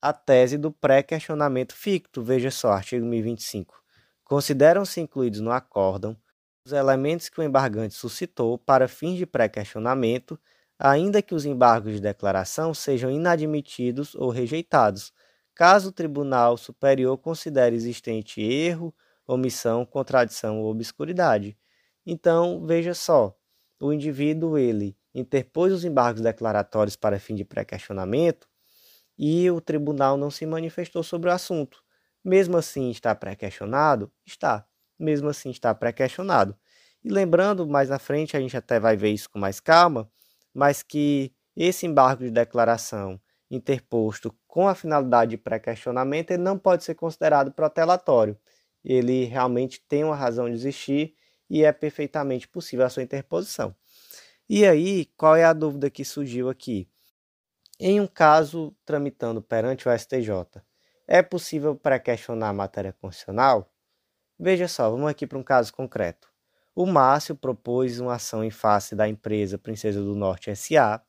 a 0.00 0.12
tese 0.12 0.58
do 0.58 0.72
pré-questionamento 0.72 1.74
ficto. 1.74 2.22
Veja 2.22 2.50
só, 2.50 2.72
artigo 2.72 3.06
1025. 3.06 3.80
Consideram-se 4.24 5.00
incluídos 5.00 5.40
no 5.40 5.52
acórdão 5.52 6.16
os 6.64 6.72
elementos 6.72 7.28
que 7.28 7.40
o 7.40 7.42
embargante 7.42 7.94
suscitou 7.94 8.56
para 8.56 8.86
fins 8.86 9.16
de 9.16 9.26
pré-questionamento, 9.26 10.38
ainda 10.78 11.20
que 11.20 11.34
os 11.34 11.44
embargos 11.44 11.94
de 11.94 12.00
declaração 12.00 12.72
sejam 12.72 13.10
inadmitidos 13.10 14.14
ou 14.14 14.30
rejeitados, 14.30 15.12
caso 15.54 15.88
o 15.90 15.92
Tribunal 15.92 16.56
Superior 16.56 17.16
considere 17.18 17.76
existente 17.76 18.40
erro, 18.40 18.94
omissão, 19.26 19.84
contradição 19.84 20.60
ou 20.60 20.70
obscuridade. 20.70 21.56
Então, 22.06 22.64
veja 22.66 22.94
só, 22.94 23.36
o 23.80 23.92
indivíduo 23.92 24.58
ele 24.58 24.96
interpôs 25.14 25.72
os 25.72 25.84
embargos 25.84 26.22
declaratórios 26.22 26.96
para 26.96 27.18
fim 27.18 27.34
de 27.34 27.44
pré-questionamento 27.44 28.48
e 29.18 29.50
o 29.50 29.60
tribunal 29.60 30.16
não 30.16 30.30
se 30.30 30.46
manifestou 30.46 31.02
sobre 31.02 31.28
o 31.30 31.32
assunto. 31.32 31.82
Mesmo 32.24 32.56
assim, 32.56 32.90
está 32.90 33.14
pré-questionado? 33.14 34.10
Está. 34.26 34.66
Mesmo 34.98 35.28
assim, 35.28 35.50
está 35.50 35.74
pré-questionado. 35.74 36.56
E 37.04 37.08
lembrando, 37.08 37.66
mais 37.66 37.88
na 37.90 37.98
frente, 37.98 38.36
a 38.36 38.40
gente 38.40 38.56
até 38.56 38.78
vai 38.78 38.96
ver 38.96 39.10
isso 39.10 39.28
com 39.30 39.38
mais 39.38 39.60
calma, 39.60 40.10
mas 40.54 40.82
que 40.82 41.32
esse 41.56 41.86
embargo 41.86 42.24
de 42.24 42.30
declaração 42.30 43.20
interposto 43.52 44.34
com 44.48 44.66
a 44.66 44.74
finalidade 44.74 45.32
de 45.32 45.36
pré-questionamento, 45.36 46.30
ele 46.30 46.42
não 46.42 46.58
pode 46.58 46.84
ser 46.84 46.94
considerado 46.94 47.52
protelatório. 47.52 48.36
Ele 48.82 49.24
realmente 49.26 49.80
tem 49.86 50.02
uma 50.02 50.16
razão 50.16 50.48
de 50.48 50.54
existir 50.54 51.14
e 51.50 51.62
é 51.62 51.70
perfeitamente 51.70 52.48
possível 52.48 52.86
a 52.86 52.88
sua 52.88 53.02
interposição. 53.02 53.76
E 54.48 54.66
aí, 54.66 55.06
qual 55.16 55.36
é 55.36 55.44
a 55.44 55.52
dúvida 55.52 55.90
que 55.90 56.04
surgiu 56.04 56.48
aqui? 56.48 56.88
Em 57.78 58.00
um 58.00 58.06
caso 58.06 58.74
tramitando 58.86 59.42
perante 59.42 59.88
o 59.88 59.98
STJ, 59.98 60.62
é 61.06 61.22
possível 61.22 61.76
pré-questionar 61.76 62.48
a 62.48 62.54
matéria 62.54 62.92
constitucional? 62.92 63.70
Veja 64.38 64.66
só, 64.66 64.90
vamos 64.90 65.08
aqui 65.08 65.26
para 65.26 65.38
um 65.38 65.42
caso 65.42 65.72
concreto. 65.72 66.28
O 66.74 66.86
Márcio 66.86 67.36
propôs 67.36 68.00
uma 68.00 68.14
ação 68.14 68.42
em 68.42 68.50
face 68.50 68.96
da 68.96 69.06
empresa 69.06 69.58
Princesa 69.58 70.00
do 70.02 70.14
Norte 70.16 70.54
SA. 70.56 71.02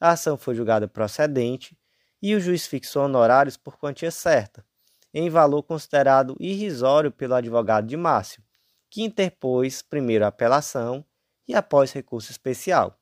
A 0.00 0.10
ação 0.10 0.38
foi 0.38 0.54
julgada 0.54 0.86
procedente 0.86 1.76
e 2.22 2.34
o 2.34 2.40
juiz 2.40 2.66
fixou 2.66 3.04
honorários 3.04 3.56
por 3.56 3.78
quantia 3.78 4.10
certa, 4.10 4.64
em 5.12 5.28
valor 5.28 5.62
considerado 5.62 6.36
irrisório 6.38 7.10
pelo 7.10 7.34
advogado 7.34 7.86
de 7.86 7.96
Márcio, 7.96 8.42
que 8.88 9.02
interpôs 9.02 9.82
primeiro 9.82 10.26
apelação 10.26 11.04
e 11.48 11.54
após 11.54 11.92
recurso 11.92 12.30
especial. 12.30 12.98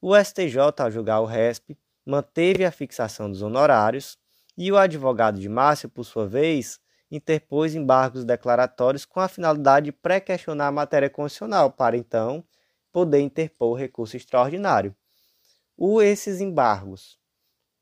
O 0.00 0.16
STJ, 0.16 0.56
ao 0.78 0.90
julgar 0.90 1.20
o 1.20 1.26
RESP, 1.26 1.78
manteve 2.06 2.64
a 2.64 2.72
fixação 2.72 3.30
dos 3.30 3.42
honorários 3.42 4.18
e 4.56 4.72
o 4.72 4.78
advogado 4.78 5.38
de 5.38 5.48
Márcio, 5.48 5.88
por 5.88 6.04
sua 6.04 6.26
vez, 6.26 6.80
interpôs 7.10 7.74
embargos 7.74 8.24
declaratórios 8.24 9.04
com 9.04 9.20
a 9.20 9.28
finalidade 9.28 9.86
de 9.86 9.92
pré-questionar 9.92 10.68
a 10.68 10.72
matéria 10.72 11.10
constitucional, 11.10 11.70
para 11.70 11.96
então 11.96 12.44
poder 12.92 13.20
interpor 13.20 13.78
recurso 13.78 14.16
extraordinário. 14.16 14.94
O, 15.76 16.00
esses 16.00 16.40
embargos 16.40 17.19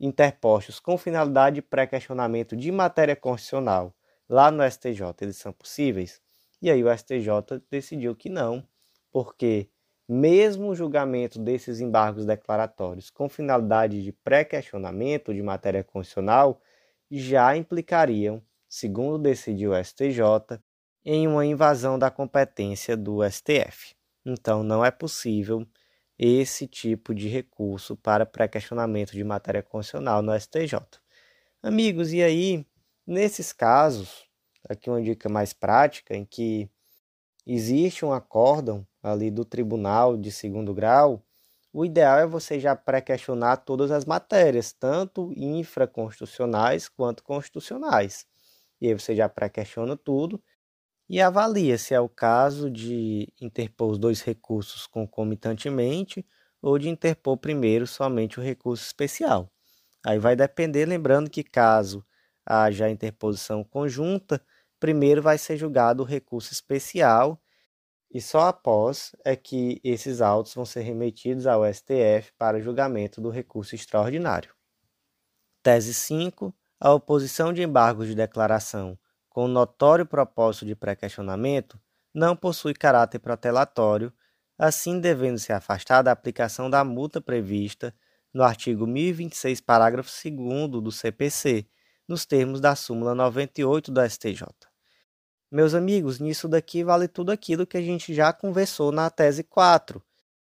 interpostos 0.01 0.79
com 0.79 0.97
finalidade 0.97 1.57
de 1.57 1.63
pré-questionamento 1.63 2.57
de 2.57 2.71
matéria 2.71 3.17
constitucional 3.17 3.95
lá 4.29 4.51
no 4.51 4.63
STJ, 4.69 5.03
eles 5.21 5.37
são 5.37 5.53
possíveis? 5.53 6.21
E 6.61 6.71
aí 6.71 6.83
o 6.83 6.97
STJ 6.97 7.63
decidiu 7.71 8.15
que 8.17 8.29
não, 8.29 8.67
porque 9.13 9.69
mesmo 10.09 10.69
o 10.69 10.75
julgamento 10.75 11.39
desses 11.39 11.81
embargos 11.81 12.25
declaratórios 12.25 13.11
com 13.11 13.29
finalidade 13.29 14.03
de 14.03 14.13
pré-questionamento 14.13 15.35
de 15.35 15.43
matéria 15.43 15.85
constitucional 15.85 16.61
já 17.11 17.57
implicariam, 17.57 18.43
segundo 18.69 19.19
decidiu 19.19 19.73
o 19.73 19.85
STJ, 19.85 20.61
em 21.05 21.27
uma 21.27 21.45
invasão 21.45 21.99
da 21.99 22.11
competência 22.11 22.97
do 22.97 23.21
STF. 23.31 23.95
Então, 24.25 24.63
não 24.63 24.85
é 24.85 24.91
possível 24.91 25.67
esse 26.19 26.67
tipo 26.67 27.15
de 27.15 27.29
recurso 27.29 27.97
para 27.97 28.27
pré-questionamento 28.27 29.13
de 29.13 29.23
matéria 29.23 29.63
constitucional 29.63 30.21
no 30.21 30.35
STJ. 30.39 30.81
Amigos, 31.63 32.13
e 32.13 32.23
aí, 32.23 32.67
nesses 33.07 33.53
casos, 33.53 34.27
aqui 34.69 34.91
uma 34.91 35.01
dica 35.01 35.29
mais 35.29 35.53
prática, 35.53 36.17
em 36.17 36.25
que 36.25 36.69
existe 37.47 38.05
um 38.05 38.13
acórdão 38.13 38.87
ali 39.03 39.31
do 39.31 39.45
tribunal 39.45 40.17
de 40.17 40.33
segundo 40.33 40.75
grau, 40.75 41.25
o 41.73 41.85
ideal 41.85 42.19
é 42.19 42.27
você 42.27 42.59
já 42.59 42.75
pré-questionar 42.75 43.59
todas 43.59 43.91
as 43.91 44.05
matérias, 44.05 44.73
tanto 44.73 45.33
infraconstitucionais 45.37 46.89
quanto 46.89 47.23
constitucionais. 47.23 48.27
E 48.81 48.89
aí 48.89 48.95
você 48.95 49.15
já 49.15 49.29
pré-questiona 49.29 49.97
tudo 49.97 50.43
e 51.09 51.21
avalia 51.21 51.79
se 51.79 51.95
é 51.95 52.01
o 52.01 52.09
caso 52.09 52.71
de 52.71 53.33
interpor 53.41 53.93
os 53.93 53.99
dois 53.99 54.21
recursos 54.21 54.87
concomitantemente 54.87 56.27
ou 56.61 56.79
de 56.79 56.89
interpor 56.89 57.37
primeiro 57.39 57.87
somente 57.87 58.39
o 58.39 58.43
recurso 58.43 58.85
especial. 58.85 59.51
Aí 60.05 60.19
vai 60.19 60.37
depender, 60.37 60.87
lembrando 60.87 61.31
que 61.31 61.43
caso 61.43 62.05
haja 62.45 62.91
interposição 62.91 63.65
conjunta, 63.65 64.43
primeiro 64.79 65.23
vai 65.23 65.39
ser 65.39 65.57
julgado 65.57 66.03
o 66.03 66.07
recurso 66.07 66.53
especial 66.53 67.41
e 68.11 68.21
só 68.21 68.49
após 68.49 69.13
é 69.25 69.37
que 69.37 69.81
esses 69.85 70.21
autos 70.21 70.55
vão 70.55 70.65
ser 70.65 70.81
remetidos 70.81 71.47
ao 71.47 71.63
STF 71.73 72.33
para 72.39 72.61
julgamento 72.61 73.21
do 73.21 73.29
recurso 73.29 73.75
extraordinário. 73.75 74.55
Tese 75.63 75.93
5. 75.93 76.55
A 76.81 76.93
oposição 76.93 77.53
de 77.53 77.63
embargos 77.63 78.07
de 78.07 78.15
declaração 78.15 78.99
com 79.39 79.47
notório 79.47 80.05
propósito 80.05 80.67
de 80.67 80.75
pré-questionamento 80.75 81.81
não 82.13 82.35
possui 82.35 82.75
caráter 82.75 83.21
protelatório, 83.21 84.13
assim 84.59 84.99
devendo 84.99 85.39
ser 85.39 85.53
afastada 85.53 86.07
da 86.07 86.11
aplicação 86.11 86.69
da 86.69 86.83
multa 86.83 87.21
prevista 87.21 87.95
no 88.35 88.43
artigo 88.43 88.85
1026, 88.85 89.61
parágrafo 89.61 90.11
2 90.29 90.83
do 90.83 90.91
CPC, 90.91 91.69
nos 92.09 92.27
termos 92.27 92.61
da 92.61 92.75
súmula 92.75 93.15
98 93.15 93.93
do 93.93 94.11
STJ. 94.11 94.45
Meus 95.53 95.73
amigos, 95.73 96.19
nisso 96.19 96.49
daqui 96.49 96.83
vale 96.83 97.07
tudo 97.07 97.31
aquilo 97.31 97.65
que 97.65 97.77
a 97.77 97.81
gente 97.81 98.13
já 98.13 98.33
conversou 98.33 98.91
na 98.91 99.09
tese 99.09 99.45
4, 99.45 100.03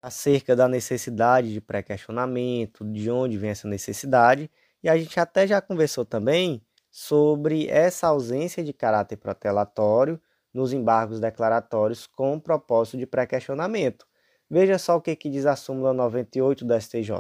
acerca 0.00 0.55
da 0.55 0.69
necessidade 0.69 1.52
de 1.52 1.61
pré-questionamento, 1.61 2.85
de 2.85 3.11
onde 3.11 3.37
vem 3.37 3.50
essa 3.50 3.66
necessidade, 3.66 4.49
e 4.81 4.88
a 4.88 4.97
gente 4.97 5.19
até 5.19 5.45
já 5.45 5.61
conversou 5.61 6.05
também 6.05 6.64
sobre 6.98 7.68
essa 7.68 8.06
ausência 8.06 8.64
de 8.64 8.72
caráter 8.72 9.18
protelatório 9.18 10.18
nos 10.50 10.72
embargos 10.72 11.20
declaratórios 11.20 12.06
com 12.06 12.40
propósito 12.40 12.96
de 12.96 13.06
pré-questionamento. 13.06 14.06
Veja 14.48 14.78
só 14.78 14.96
o 14.96 15.02
que, 15.02 15.14
que 15.14 15.28
diz 15.28 15.44
a 15.44 15.54
súmula 15.56 15.92
98 15.92 16.64
do 16.64 16.80
STJ. 16.80 17.10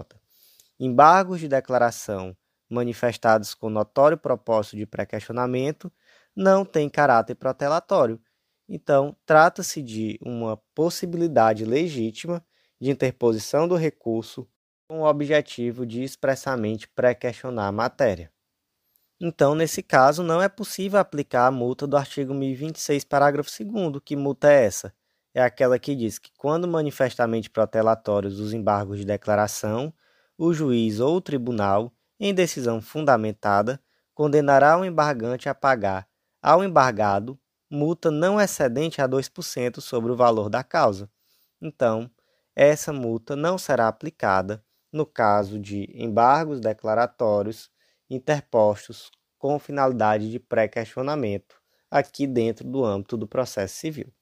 Embargos 0.80 1.40
de 1.40 1.46
declaração 1.46 2.34
manifestados 2.70 3.52
com 3.52 3.68
notório 3.68 4.16
propósito 4.16 4.78
de 4.78 4.86
pré-questionamento 4.86 5.92
não 6.34 6.64
têm 6.64 6.88
caráter 6.88 7.34
protelatório. 7.34 8.18
Então, 8.66 9.14
trata-se 9.26 9.82
de 9.82 10.18
uma 10.22 10.56
possibilidade 10.74 11.66
legítima 11.66 12.42
de 12.80 12.90
interposição 12.90 13.68
do 13.68 13.76
recurso 13.76 14.48
com 14.88 15.00
o 15.00 15.06
objetivo 15.06 15.84
de 15.84 16.02
expressamente 16.02 16.88
pré-questionar 16.88 17.66
a 17.66 17.72
matéria. 17.72 18.34
Então, 19.20 19.54
nesse 19.54 19.82
caso, 19.82 20.22
não 20.22 20.42
é 20.42 20.48
possível 20.48 20.98
aplicar 21.00 21.46
a 21.46 21.50
multa 21.50 21.86
do 21.86 21.96
artigo 21.96 22.34
1026, 22.34 23.04
parágrafo 23.04 23.50
2. 23.64 24.00
Que 24.04 24.14
multa 24.16 24.50
é 24.50 24.64
essa? 24.64 24.92
É 25.34 25.42
aquela 25.42 25.78
que 25.78 25.94
diz 25.94 26.18
que, 26.18 26.30
quando 26.36 26.68
manifestamente 26.68 27.48
protelatórios 27.50 28.38
os 28.40 28.52
embargos 28.52 28.98
de 28.98 29.04
declaração, 29.06 29.92
o 30.36 30.52
juiz 30.52 31.00
ou 31.00 31.16
o 31.16 31.20
tribunal, 31.20 31.92
em 32.20 32.34
decisão 32.34 32.80
fundamentada, 32.80 33.80
condenará 34.14 34.78
o 34.78 34.84
embargante 34.84 35.48
a 35.48 35.54
pagar 35.54 36.06
ao 36.42 36.62
embargado 36.62 37.38
multa 37.70 38.10
não 38.10 38.40
excedente 38.40 39.02
a 39.02 39.08
2% 39.08 39.80
sobre 39.80 40.12
o 40.12 40.16
valor 40.16 40.48
da 40.48 40.62
causa. 40.62 41.10
Então, 41.60 42.10
essa 42.54 42.92
multa 42.92 43.34
não 43.36 43.58
será 43.58 43.88
aplicada 43.88 44.62
no 44.92 45.04
caso 45.04 45.58
de 45.58 45.88
embargos 45.94 46.60
declaratórios 46.60 47.70
interpostos 48.08 49.10
com 49.38 49.58
finalidade 49.58 50.30
de 50.30 50.38
pré-questionamento, 50.38 51.56
aqui 51.90 52.26
dentro 52.26 52.66
do 52.66 52.84
âmbito 52.84 53.16
do 53.16 53.26
processo 53.26 53.76
civil. 53.76 54.12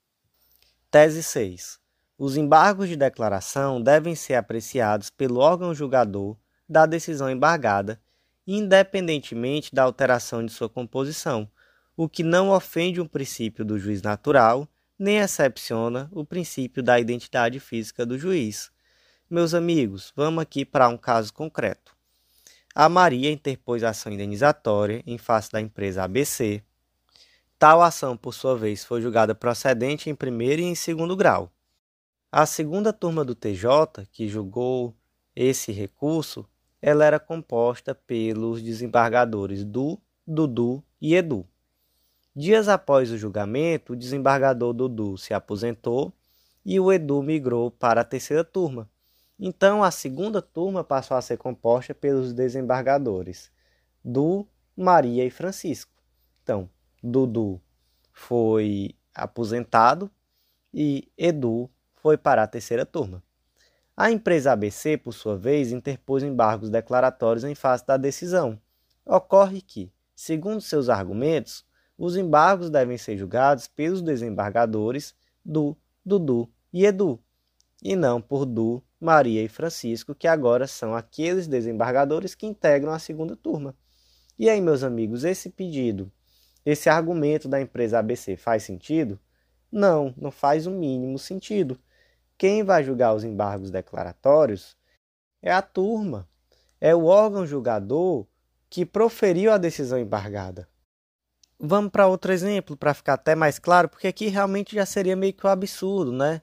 Tese 0.91 1.23
6. 1.23 1.79
Os 2.17 2.37
embargos 2.37 2.89
de 2.89 2.97
declaração 2.97 3.83
devem 3.83 4.15
ser 4.15 4.35
apreciados 4.35 5.11
pelo 5.11 5.41
órgão 5.41 5.75
julgador 5.75 6.37
da 6.69 6.87
decisão 6.87 7.31
embargada, 7.31 8.01
independentemente 8.47 9.75
da 9.75 9.83
alteração 9.83 10.45
de 10.45 10.53
sua 10.53 10.69
composição, 10.69 11.51
o 11.97 12.09
que 12.09 12.23
não 12.23 12.51
ofende 12.51 13.01
um 13.01 13.07
princípio 13.07 13.65
do 13.65 13.79
juiz 13.79 14.03
natural, 14.03 14.69
nem 14.99 15.19
excepciona 15.19 16.09
o 16.13 16.25
princípio 16.25 16.83
da 16.83 16.99
identidade 16.99 17.59
física 17.59 18.05
do 18.05 18.19
juiz. 18.19 18.71
Meus 19.29 19.55
amigos, 19.55 20.13
vamos 20.15 20.43
aqui 20.43 20.65
para 20.65 20.89
um 20.89 20.97
caso 20.97 21.33
concreto. 21.33 21.94
A 22.77 22.89
Maria 22.89 23.31
interpôs 23.31 23.85
ação 23.85 24.11
indenizatória 24.11 25.01
em 25.07 25.17
face 25.17 25.49
da 25.53 25.61
empresa 25.61 26.03
ABC. 26.03 26.61
Tal 27.57 27.81
ação, 27.81 28.17
por 28.17 28.35
sua 28.35 28.57
vez, 28.57 28.85
foi 28.85 29.01
julgada 29.01 29.33
procedente 29.33 30.11
em 30.11 30.15
primeiro 30.15 30.61
e 30.61 30.65
em 30.65 30.75
segundo 30.75 31.15
grau. 31.15 31.53
A 32.33 32.45
segunda 32.45 32.93
turma 32.93 33.25
do 33.25 33.33
TJ, 33.33 34.09
que 34.11 34.27
julgou 34.27 34.93
esse 35.37 35.71
recurso, 35.71 36.45
ela 36.83 37.05
era 37.05 37.21
composta 37.21 37.95
pelos 37.95 38.61
desembargadores 38.61 39.65
Du, 39.65 39.97
Dudu 40.27 40.83
e 41.01 41.15
Edu. 41.15 41.47
Dias 42.35 42.69
após 42.69 43.09
o 43.13 43.17
julgamento, 43.17 43.93
o 43.93 43.97
desembargador 43.97 44.73
Dudu 44.73 45.17
se 45.17 45.33
aposentou 45.33 46.13
e 46.67 46.81
o 46.81 46.93
Edu 46.93 47.23
migrou 47.23 47.71
para 47.71 48.01
a 48.01 48.05
terceira 48.05 48.43
turma. 48.43 48.91
Então, 49.39 49.83
a 49.83 49.91
segunda 49.91 50.41
turma 50.41 50.85
passou 50.85 51.17
a 51.17 51.23
ser 51.23 51.37
composta 51.37 51.93
pelos 51.95 52.33
desembargadores 52.33 53.51
Du, 54.05 54.47
Maria 54.77 55.25
e 55.25 55.31
Francisco. 55.31 55.93
Então, 56.43 56.69
Dudu 57.03 57.61
foi 58.13 58.95
aposentado 59.15 60.11
e 60.73 61.11
Edu 61.17 61.71
foi 61.95 62.17
para 62.17 62.43
a 62.43 62.47
terceira 62.47 62.85
turma. 62.85 63.23
A 63.97 64.11
empresa 64.11 64.53
ABC, 64.53 64.99
por 64.99 65.13
sua 65.13 65.37
vez, 65.37 65.73
interpôs 65.73 66.23
embargos 66.23 66.69
declaratórios 66.69 67.45
em 67.45 67.55
face 67.55 67.87
da 67.87 67.97
decisão. 67.97 68.61
Ocorre 69.07 69.61
que, 69.61 69.93
segundo 70.15 70.61
seus 70.61 70.89
argumentos, 70.89 71.65
os 71.97 72.17
embargos 72.17 72.71
devem 72.71 72.99
ser 72.99 73.17
julgados 73.17 73.69
pelos 73.69 74.03
desembargadores 74.03 75.15
Du, 75.45 75.77
Dudu 76.05 76.51
e 76.73 76.85
Edu, 76.85 77.23
e 77.85 77.95
não 77.95 78.19
por 78.19 78.47
Du, 78.47 78.83
Maria 78.99 79.43
e 79.43 79.49
Francisco, 79.49 80.15
que 80.15 80.27
agora 80.27 80.67
são 80.67 80.95
aqueles 80.95 81.47
desembargadores 81.47 82.35
que 82.35 82.47
integram 82.47 82.91
a 82.91 82.99
segunda 82.99 83.37
turma. 83.37 83.77
E 84.39 84.49
aí, 84.49 84.59
meus 84.59 84.83
amigos, 84.83 85.23
esse 85.23 85.51
pedido, 85.51 86.11
esse 86.65 86.89
argumento 86.89 87.47
da 87.47 87.61
empresa 87.61 87.99
ABC 87.99 88.39
faz 88.39 88.63
sentido? 88.63 89.21
Não, 89.71 90.15
não 90.17 90.31
faz 90.31 90.67
o 90.67 90.71
mínimo 90.71 91.19
sentido. 91.19 91.79
Quem 92.39 92.65
vai 92.65 92.83
julgar 92.83 93.15
os 93.15 93.23
embargos 93.23 93.71
declaratórios 93.71 94.75
é 95.43 95.53
a 95.53 95.61
turma, 95.61 96.27
é 96.81 96.95
o 96.95 97.05
órgão 97.05 97.47
julgador 97.47 98.27
que 98.71 98.87
proferiu 98.87 99.53
a 99.53 99.59
decisão 99.59 99.99
embargada. 99.99 100.67
Vamos 101.61 101.91
para 101.91 102.07
outro 102.07 102.33
exemplo, 102.33 102.77
para 102.77 102.95
ficar 102.95 103.15
até 103.15 103.35
mais 103.35 103.59
claro, 103.59 103.89
porque 103.89 104.09
aqui 104.09 104.29
realmente 104.29 104.75
já 104.75 104.87
seria 104.87 105.15
meio 105.15 105.35
que 105.35 105.47
um 105.47 105.51
absurdo, 105.51 106.11
né? 106.11 106.41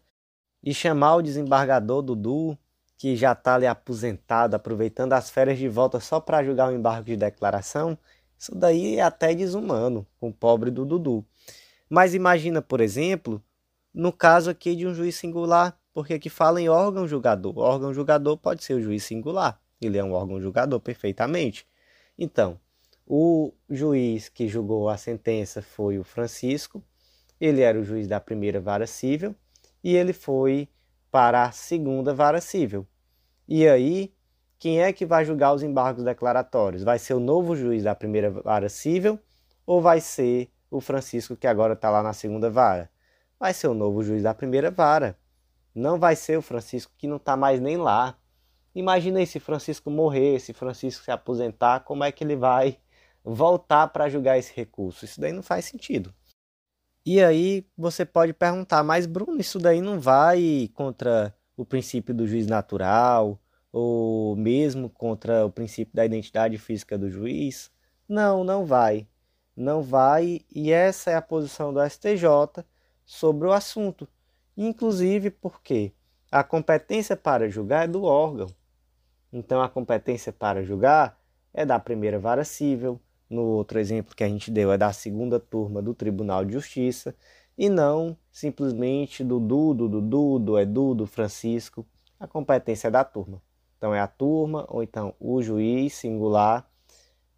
E 0.63 0.73
chamar 0.73 1.15
o 1.15 1.21
desembargador 1.21 2.01
Dudu, 2.01 2.57
que 2.97 3.15
já 3.15 3.31
está 3.31 3.55
ali 3.55 3.65
aposentado, 3.65 4.55
aproveitando 4.55 5.13
as 5.13 5.29
férias 5.29 5.57
de 5.57 5.67
volta 5.67 5.99
só 5.99 6.19
para 6.19 6.43
julgar 6.43 6.69
o 6.69 6.75
embargo 6.75 7.05
de 7.05 7.17
declaração, 7.17 7.97
isso 8.37 8.55
daí 8.55 8.97
é 8.97 9.01
até 9.01 9.33
desumano 9.33 10.05
com 10.19 10.29
o 10.29 10.33
pobre 10.33 10.69
do 10.69 10.85
Dudu. 10.85 11.25
Mas 11.89 12.13
imagina, 12.13 12.61
por 12.61 12.79
exemplo, 12.79 13.43
no 13.93 14.11
caso 14.11 14.49
aqui 14.49 14.75
de 14.75 14.87
um 14.87 14.93
juiz 14.93 15.15
singular, 15.15 15.77
porque 15.93 16.13
aqui 16.13 16.29
fala 16.29 16.61
em 16.61 16.69
órgão 16.69 17.07
julgador. 17.07 17.57
O 17.57 17.61
órgão 17.61 17.93
julgador 17.93 18.37
pode 18.37 18.63
ser 18.63 18.75
o 18.75 18.81
juiz 18.81 19.03
singular, 19.03 19.59
ele 19.81 19.97
é 19.97 20.03
um 20.03 20.13
órgão 20.13 20.39
julgador 20.39 20.79
perfeitamente. 20.79 21.67
Então, 22.17 22.59
o 23.05 23.51
juiz 23.69 24.29
que 24.29 24.47
julgou 24.47 24.87
a 24.89 24.95
sentença 24.95 25.61
foi 25.61 25.99
o 25.99 26.03
Francisco, 26.03 26.83
ele 27.39 27.61
era 27.61 27.79
o 27.79 27.83
juiz 27.83 28.07
da 28.07 28.19
primeira 28.19 28.61
vara 28.61 28.87
civil, 28.87 29.35
e 29.83 29.95
ele 29.95 30.13
foi 30.13 30.69
para 31.09 31.43
a 31.43 31.51
segunda 31.51 32.13
vara 32.13 32.39
civil. 32.39 32.87
E 33.47 33.67
aí, 33.67 34.13
quem 34.57 34.81
é 34.81 34.93
que 34.93 35.05
vai 35.05 35.25
julgar 35.25 35.53
os 35.53 35.63
embargos 35.63 36.03
declaratórios? 36.03 36.83
Vai 36.83 36.99
ser 36.99 37.13
o 37.13 37.19
novo 37.19 37.55
juiz 37.55 37.83
da 37.83 37.95
primeira 37.95 38.29
vara 38.29 38.69
civil 38.69 39.19
ou 39.65 39.81
vai 39.81 39.99
ser 39.99 40.49
o 40.69 40.79
Francisco 40.79 41.35
que 41.35 41.47
agora 41.47 41.73
está 41.73 41.89
lá 41.89 42.01
na 42.01 42.13
segunda 42.13 42.49
vara? 42.49 42.89
Vai 43.39 43.53
ser 43.53 43.67
o 43.67 43.73
novo 43.73 44.03
juiz 44.03 44.23
da 44.23 44.33
primeira 44.33 44.69
vara. 44.69 45.17
Não 45.73 45.99
vai 45.99 46.15
ser 46.15 46.37
o 46.37 46.41
Francisco 46.41 46.93
que 46.97 47.07
não 47.07 47.17
está 47.17 47.35
mais 47.35 47.59
nem 47.59 47.75
lá. 47.75 48.15
Imagina 48.73 49.19
aí 49.19 49.27
se 49.27 49.39
Francisco 49.39 49.89
morrer, 49.89 50.39
se 50.39 50.53
Francisco 50.53 51.03
se 51.03 51.11
aposentar, 51.11 51.81
como 51.81 52.03
é 52.03 52.11
que 52.11 52.23
ele 52.23 52.35
vai 52.35 52.77
voltar 53.23 53.87
para 53.87 54.09
julgar 54.09 54.37
esse 54.37 54.53
recurso? 54.55 55.05
Isso 55.05 55.19
daí 55.19 55.31
não 55.31 55.43
faz 55.43 55.65
sentido. 55.65 56.13
E 57.05 57.21
aí 57.21 57.65
você 57.75 58.05
pode 58.05 58.33
perguntar, 58.33 58.83
mas 58.83 59.05
Bruno, 59.05 59.39
isso 59.39 59.57
daí 59.57 59.81
não 59.81 59.99
vai 59.99 60.69
contra 60.73 61.35
o 61.57 61.65
princípio 61.65 62.13
do 62.13 62.27
juiz 62.27 62.45
natural 62.45 63.39
ou 63.71 64.35
mesmo 64.35 64.89
contra 64.89 65.45
o 65.45 65.51
princípio 65.51 65.95
da 65.95 66.05
identidade 66.05 66.57
física 66.57 66.97
do 66.97 67.09
juiz? 67.09 67.71
Não, 68.07 68.43
não 68.43 68.65
vai. 68.65 69.07
Não 69.55 69.81
vai, 69.81 70.41
e 70.49 70.71
essa 70.71 71.11
é 71.11 71.15
a 71.15 71.21
posição 71.21 71.73
do 71.73 71.83
STJ 71.87 72.63
sobre 73.05 73.47
o 73.47 73.51
assunto. 73.51 74.07
Inclusive 74.55 75.29
porque 75.29 75.93
a 76.31 76.43
competência 76.43 77.17
para 77.17 77.49
julgar 77.49 77.85
é 77.85 77.87
do 77.87 78.03
órgão. 78.03 78.47
Então 79.31 79.61
a 79.61 79.69
competência 79.69 80.31
para 80.31 80.63
julgar 80.63 81.19
é 81.53 81.65
da 81.65 81.79
primeira 81.79 82.19
vara 82.19 82.43
civil, 82.43 83.01
no 83.31 83.43
outro 83.43 83.79
exemplo 83.79 84.15
que 84.15 84.23
a 84.23 84.27
gente 84.27 84.51
deu 84.51 84.71
é 84.71 84.77
da 84.77 84.91
segunda 84.91 85.39
turma 85.39 85.81
do 85.81 85.93
Tribunal 85.93 86.43
de 86.43 86.53
Justiça 86.53 87.15
e 87.57 87.69
não 87.69 88.17
simplesmente 88.31 89.23
do 89.23 89.39
Dudu, 89.39 89.73
do 89.73 90.01
Dudu, 90.01 90.39
do 90.39 90.59
Edu, 90.59 90.93
do 90.93 91.07
Francisco. 91.07 91.85
A 92.19 92.27
competência 92.27 92.89
é 92.89 92.91
da 92.91 93.03
turma. 93.03 93.41
Então 93.77 93.95
é 93.95 93.99
a 94.01 94.07
turma 94.07 94.65
ou 94.69 94.83
então 94.83 95.15
o 95.19 95.41
juiz 95.41 95.93
singular 95.93 96.69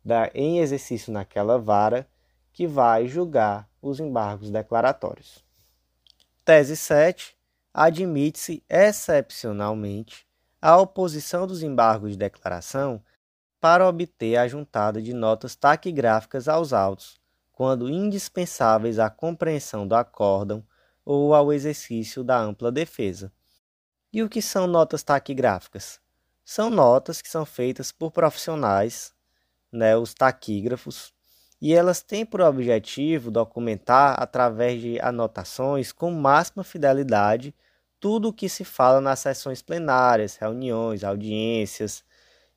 da, 0.03 0.29
em 0.33 0.59
exercício 0.59 1.13
naquela 1.13 1.59
vara 1.59 2.07
que 2.51 2.65
vai 2.67 3.07
julgar 3.07 3.69
os 3.81 3.99
embargos 3.99 4.49
declaratórios. 4.49 5.43
Tese 6.43 6.75
7. 6.75 7.35
Admite-se 7.73 8.63
excepcionalmente 8.69 10.27
a 10.61 10.77
oposição 10.77 11.45
dos 11.45 11.63
embargos 11.63 12.11
de 12.11 12.17
declaração 12.17 13.01
para 13.63 13.87
obter 13.87 14.35
a 14.35 14.45
juntada 14.45 15.01
de 15.01 15.13
notas 15.13 15.55
taquigráficas 15.55 16.49
aos 16.49 16.73
autos, 16.73 17.17
quando 17.53 17.89
indispensáveis 17.89 18.99
à 18.99 19.09
compreensão 19.09 19.87
do 19.87 19.95
acórdão 19.95 20.67
ou 21.05 21.33
ao 21.33 21.53
exercício 21.53 22.25
da 22.25 22.37
ampla 22.37 22.69
defesa. 22.69 23.31
E 24.11 24.21
o 24.21 24.27
que 24.27 24.41
são 24.41 24.67
notas 24.67 25.01
taquigráficas? 25.01 26.01
São 26.43 26.69
notas 26.69 27.21
que 27.21 27.29
são 27.29 27.45
feitas 27.45 27.89
por 27.89 28.11
profissionais, 28.11 29.13
né, 29.71 29.95
os 29.95 30.13
taquígrafos, 30.13 31.13
e 31.61 31.73
elas 31.73 32.01
têm 32.01 32.25
por 32.25 32.41
objetivo 32.41 33.31
documentar 33.31 34.21
através 34.21 34.81
de 34.81 34.99
anotações 34.99 35.93
com 35.93 36.11
máxima 36.11 36.65
fidelidade 36.65 37.55
tudo 37.97 38.27
o 38.27 38.33
que 38.33 38.49
se 38.49 38.65
fala 38.65 38.99
nas 38.99 39.19
sessões 39.19 39.61
plenárias, 39.61 40.35
reuniões, 40.35 41.01
audiências, 41.01 42.03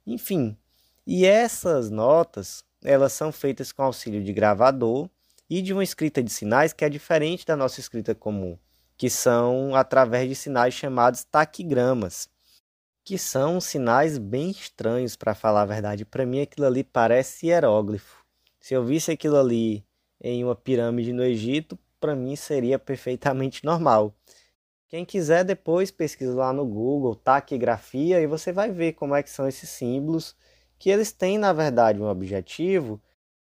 enfim. 0.04 0.58
E 1.06 1.24
essas 1.24 1.88
notas, 1.88 2.64
elas 2.82 3.12
são 3.12 3.30
feitas 3.30 3.70
com 3.70 3.82
auxílio 3.82 4.24
de 4.24 4.32
gravador 4.32 5.08
e 5.48 5.62
de 5.62 5.72
uma 5.72 5.84
escrita 5.84 6.20
de 6.20 6.30
sinais 6.30 6.72
que 6.72 6.84
é 6.84 6.88
diferente 6.88 7.46
da 7.46 7.56
nossa 7.56 7.78
escrita 7.78 8.12
comum, 8.12 8.58
que 8.96 9.08
são 9.08 9.76
através 9.76 10.28
de 10.28 10.34
sinais 10.34 10.74
chamados 10.74 11.22
taquigramas, 11.22 12.28
que 13.04 13.16
são 13.16 13.60
sinais 13.60 14.18
bem 14.18 14.50
estranhos 14.50 15.14
para 15.14 15.32
falar 15.32 15.62
a 15.62 15.66
verdade. 15.66 16.04
Para 16.04 16.26
mim 16.26 16.40
aquilo 16.40 16.66
ali 16.66 16.82
parece 16.82 17.46
hieróglifo. 17.46 18.24
Se 18.60 18.74
eu 18.74 18.84
visse 18.84 19.12
aquilo 19.12 19.36
ali 19.36 19.86
em 20.20 20.42
uma 20.42 20.56
pirâmide 20.56 21.12
no 21.12 21.22
Egito, 21.22 21.78
para 22.00 22.16
mim 22.16 22.34
seria 22.34 22.80
perfeitamente 22.80 23.64
normal. 23.64 24.12
Quem 24.88 25.04
quiser 25.04 25.44
depois 25.44 25.92
pesquisa 25.92 26.34
lá 26.34 26.52
no 26.52 26.66
Google 26.66 27.14
taquigrafia 27.14 28.20
e 28.20 28.26
você 28.26 28.52
vai 28.52 28.72
ver 28.72 28.94
como 28.94 29.14
é 29.14 29.22
que 29.22 29.30
são 29.30 29.46
esses 29.46 29.70
símbolos, 29.70 30.34
que 30.78 30.90
eles 30.90 31.12
têm 31.12 31.38
na 31.38 31.52
verdade 31.52 32.00
um 32.00 32.08
objetivo 32.08 33.00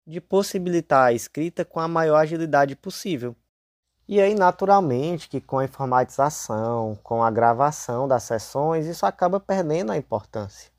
de 0.07 0.21
possibilitar 0.21 1.07
a 1.07 1.12
escrita 1.12 1.64
com 1.64 1.81
a 1.81 1.88
maior 1.88 2.16
agilidade 2.16 2.75
possível. 2.75 3.37
E 4.09 4.21
aí, 4.21 4.35
naturalmente, 4.35 5.29
que 5.29 5.40
com 5.40 5.59
a 5.59 5.64
informatização, 5.64 6.99
com 7.03 7.23
a 7.23 7.31
gravação 7.31 8.09
das 8.09 8.25
sessões, 8.25 8.87
isso 8.87 9.07
acaba 9.07 9.38
perdendo 9.38 9.93
a 9.93 9.97
importância. 9.97 10.73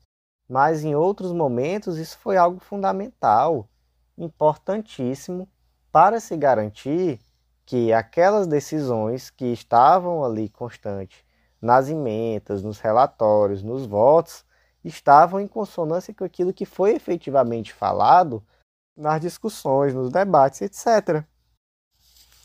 Mas 0.46 0.84
em 0.84 0.94
outros 0.94 1.32
momentos, 1.32 1.96
isso 1.96 2.18
foi 2.18 2.36
algo 2.36 2.60
fundamental 2.60 3.66
importantíssimo 4.18 5.48
para 5.90 6.20
se 6.20 6.36
garantir 6.36 7.18
que 7.64 7.90
aquelas 7.90 8.46
decisões 8.46 9.30
que 9.30 9.46
estavam 9.46 10.22
ali 10.22 10.50
constantes 10.50 11.24
nas 11.60 11.88
emendas, 11.88 12.62
nos 12.62 12.80
relatórios, 12.80 13.62
nos 13.62 13.86
votos, 13.86 14.44
estavam 14.84 15.40
em 15.40 15.46
consonância 15.46 16.14
com 16.14 16.24
aquilo 16.24 16.52
que 16.52 16.64
foi 16.64 16.94
efetivamente 16.94 17.72
falado 17.72 18.42
nas 18.96 19.20
discussões, 19.20 19.94
nos 19.94 20.10
debates, 20.10 20.60
etc. 20.62 21.24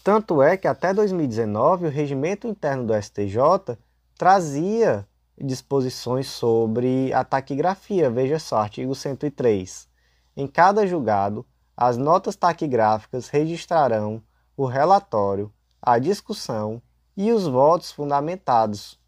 Tanto 0.03 0.41
é 0.41 0.55
que 0.55 0.67
até 0.67 0.93
2019 0.93 1.87
o 1.87 1.89
regimento 1.89 2.47
interno 2.47 2.85
do 2.85 3.01
STJ 3.01 3.77
trazia 4.17 5.07
disposições 5.37 6.27
sobre 6.27 7.13
a 7.13 7.23
taquigrafia. 7.23 8.09
Veja 8.09 8.39
só, 8.39 8.57
artigo 8.57 8.95
103. 8.95 9.87
Em 10.35 10.47
cada 10.47 10.87
julgado, 10.87 11.45
as 11.75 11.97
notas 11.97 12.35
taquigráficas 12.35 13.27
registrarão 13.27 14.23
o 14.55 14.65
relatório, 14.65 15.53
a 15.81 15.99
discussão 15.99 16.81
e 17.15 17.31
os 17.31 17.45
votos 17.45 17.91
fundamentados, 17.91 18.99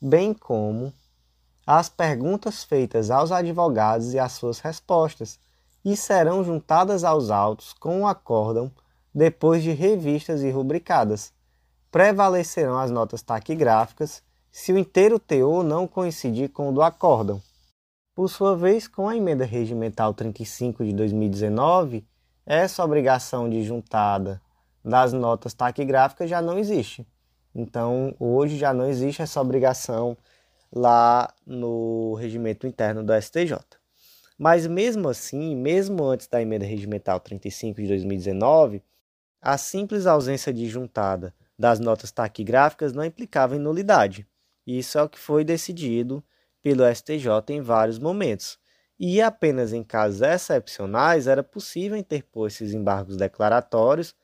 bem 0.00 0.32
como 0.32 0.92
as 1.66 1.88
perguntas 1.88 2.62
feitas 2.64 3.10
aos 3.10 3.32
advogados 3.32 4.12
e 4.12 4.18
as 4.18 4.32
suas 4.32 4.58
respostas, 4.58 5.38
e 5.84 5.96
serão 5.96 6.42
juntadas 6.42 7.04
aos 7.04 7.30
autos 7.30 7.72
com 7.74 8.02
o 8.02 8.06
acórdão 8.06 8.70
depois 9.14 9.62
de 9.62 9.70
revistas 9.70 10.42
e 10.42 10.50
rubricadas. 10.50 11.32
Prevalecerão 11.90 12.78
as 12.78 12.90
notas 12.90 13.22
taquigráficas 13.22 14.22
se 14.50 14.72
o 14.72 14.78
inteiro 14.78 15.18
teor 15.18 15.62
não 15.62 15.86
coincidir 15.86 16.48
com 16.50 16.70
o 16.70 16.72
do 16.72 16.82
acórdão. 16.82 17.40
Por 18.14 18.28
sua 18.28 18.56
vez, 18.56 18.86
com 18.86 19.08
a 19.08 19.16
emenda 19.16 19.44
regimental 19.44 20.14
35 20.14 20.84
de 20.84 20.92
2019, 20.92 22.06
essa 22.46 22.84
obrigação 22.84 23.48
de 23.50 23.62
juntada 23.62 24.40
das 24.84 25.12
notas 25.12 25.54
taquigráficas 25.54 26.30
já 26.30 26.40
não 26.40 26.58
existe. 26.58 27.06
Então, 27.54 28.14
hoje 28.18 28.56
já 28.56 28.72
não 28.72 28.86
existe 28.86 29.22
essa 29.22 29.40
obrigação 29.40 30.16
lá 30.74 31.32
no 31.46 32.14
regimento 32.14 32.66
interno 32.66 33.04
do 33.04 33.12
STJ. 33.14 33.56
Mas 34.36 34.66
mesmo 34.66 35.08
assim, 35.08 35.54
mesmo 35.54 36.04
antes 36.04 36.26
da 36.26 36.42
emenda 36.42 36.64
regimental 36.64 37.20
35 37.20 37.80
de 37.80 37.88
2019, 37.88 38.82
a 39.40 39.56
simples 39.56 40.06
ausência 40.06 40.52
de 40.52 40.66
juntada 40.66 41.32
das 41.56 41.78
notas 41.78 42.10
taquigráficas 42.10 42.92
não 42.92 43.04
implicava 43.04 43.54
em 43.54 43.60
nulidade. 43.60 44.26
Isso 44.66 44.98
é 44.98 45.02
o 45.02 45.08
que 45.08 45.18
foi 45.18 45.44
decidido 45.44 46.24
pelo 46.60 46.82
STJ 46.92 47.28
em 47.50 47.60
vários 47.60 47.98
momentos. 47.98 48.58
E 48.98 49.20
apenas 49.20 49.72
em 49.72 49.84
casos 49.84 50.22
excepcionais 50.22 51.26
era 51.26 51.42
possível 51.42 51.96
interpor 51.96 52.48
esses 52.48 52.72
embargos 52.72 53.16
declaratórios 53.16 54.14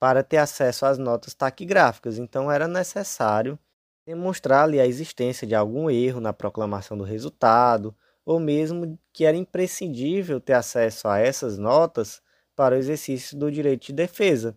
para 0.00 0.22
ter 0.22 0.38
acesso 0.38 0.86
às 0.86 0.98
notas 0.98 1.34
taquigráficas. 1.34 2.18
Então 2.18 2.50
era 2.50 2.66
necessário 2.66 3.58
demonstrar 4.06 4.64
ali 4.64 4.80
a 4.80 4.86
existência 4.86 5.46
de 5.46 5.54
algum 5.54 5.90
erro 5.90 6.20
na 6.20 6.32
proclamação 6.32 6.96
do 6.96 7.04
resultado, 7.04 7.94
ou 8.24 8.40
mesmo 8.40 8.98
que 9.12 9.24
era 9.24 9.36
imprescindível 9.36 10.40
ter 10.40 10.54
acesso 10.54 11.08
a 11.08 11.18
essas 11.18 11.58
notas 11.58 12.22
para 12.56 12.74
o 12.74 12.78
exercício 12.78 13.36
do 13.38 13.50
direito 13.50 13.86
de 13.86 13.92
defesa. 13.92 14.56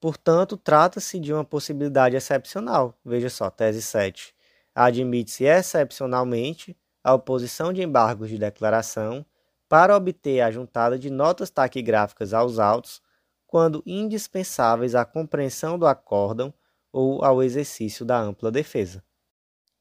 Portanto, 0.00 0.56
trata-se 0.56 1.18
de 1.18 1.32
uma 1.32 1.44
possibilidade 1.44 2.16
excepcional. 2.16 2.98
Veja 3.04 3.30
só, 3.30 3.50
tese 3.50 3.82
7 3.82 4.34
admite-se 4.74 5.44
excepcionalmente 5.44 6.76
a 7.02 7.14
oposição 7.14 7.72
de 7.72 7.82
embargos 7.82 8.28
de 8.28 8.38
declaração 8.38 9.24
para 9.68 9.96
obter 9.96 10.40
a 10.40 10.50
juntada 10.50 10.98
de 10.98 11.10
notas 11.10 11.48
taquigráficas 11.50 12.34
aos 12.34 12.58
autos 12.58 13.00
quando 13.46 13.82
indispensáveis 13.86 14.94
à 14.94 15.04
compreensão 15.04 15.78
do 15.78 15.86
acórdão 15.86 16.52
ou 16.94 17.24
ao 17.24 17.42
exercício 17.42 18.04
da 18.04 18.16
ampla 18.16 18.52
defesa. 18.52 19.02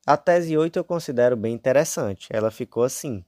A 0.03 0.17
tese 0.17 0.57
8 0.57 0.79
eu 0.79 0.83
considero 0.83 1.37
bem 1.37 1.53
interessante. 1.53 2.27
Ela 2.31 2.49
ficou 2.49 2.83
assim: 2.83 3.23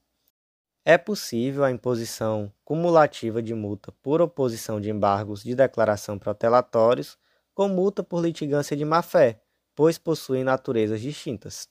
É 0.83 0.97
possível 0.97 1.63
a 1.63 1.69
imposição 1.69 2.51
cumulativa 2.65 3.43
de 3.43 3.53
multa 3.53 3.91
por 4.01 4.21
oposição 4.21 4.81
de 4.81 4.89
embargos 4.89 5.43
de 5.43 5.53
declaração 5.53 6.17
protelatórios 6.17 7.15
com 7.53 7.67
multa 7.67 8.03
por 8.03 8.23
litigância 8.23 8.75
de 8.75 8.83
má-fé, 8.83 9.39
pois 9.75 9.99
possuem 9.99 10.43
naturezas 10.43 10.99
distintas. 10.99 11.69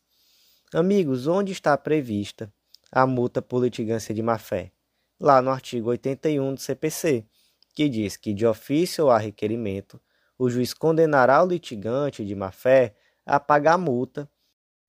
Amigos, 0.72 1.26
onde 1.26 1.50
está 1.50 1.76
prevista 1.76 2.50
a 2.92 3.06
multa 3.08 3.42
por 3.42 3.60
litigância 3.60 4.14
de 4.14 4.22
má-fé? 4.22 4.70
Lá 5.18 5.42
no 5.42 5.50
artigo 5.50 5.90
81 5.90 6.54
do 6.54 6.60
CPC, 6.60 7.26
que 7.74 7.88
diz 7.88 8.16
que, 8.16 8.32
de 8.32 8.46
ofício 8.46 9.04
ou 9.04 9.10
a 9.10 9.18
requerimento, 9.18 10.00
o 10.38 10.48
juiz 10.48 10.74
condenará 10.74 11.42
o 11.42 11.46
litigante 11.46 12.24
de 12.24 12.34
má-fé 12.34 12.94
a 13.24 13.38
pagar 13.38 13.78
multa, 13.78 14.28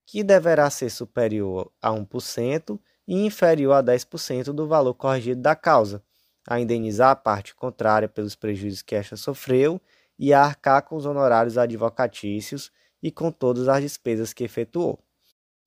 que 0.06 0.24
deverá 0.24 0.70
ser 0.70 0.90
superior 0.90 1.72
a 1.82 1.90
1% 1.90 2.80
e 3.08 3.26
inferior 3.26 3.74
a 3.74 3.84
10% 3.84 4.46
do 4.54 4.68
valor 4.68 4.94
corrigido 4.94 5.42
da 5.42 5.56
causa, 5.56 6.04
a 6.48 6.60
indenizar 6.60 7.12
a 7.12 7.16
parte 7.16 7.56
contrária 7.56 8.08
pelos 8.08 8.36
prejuízos 8.36 8.82
que 8.82 8.96
esta 8.96 9.16
sofreu 9.16 9.82
e 10.18 10.34
a 10.34 10.44
arcar 10.44 10.84
com 10.84 10.96
os 10.96 11.06
honorários 11.06 11.58
advocatícios 11.58 12.72
e 13.02 13.12
com 13.12 13.32
todas 13.32 13.68
as 13.68 13.82
despesas 13.82 14.34
que 14.34 14.44
efetuou. 14.44 15.00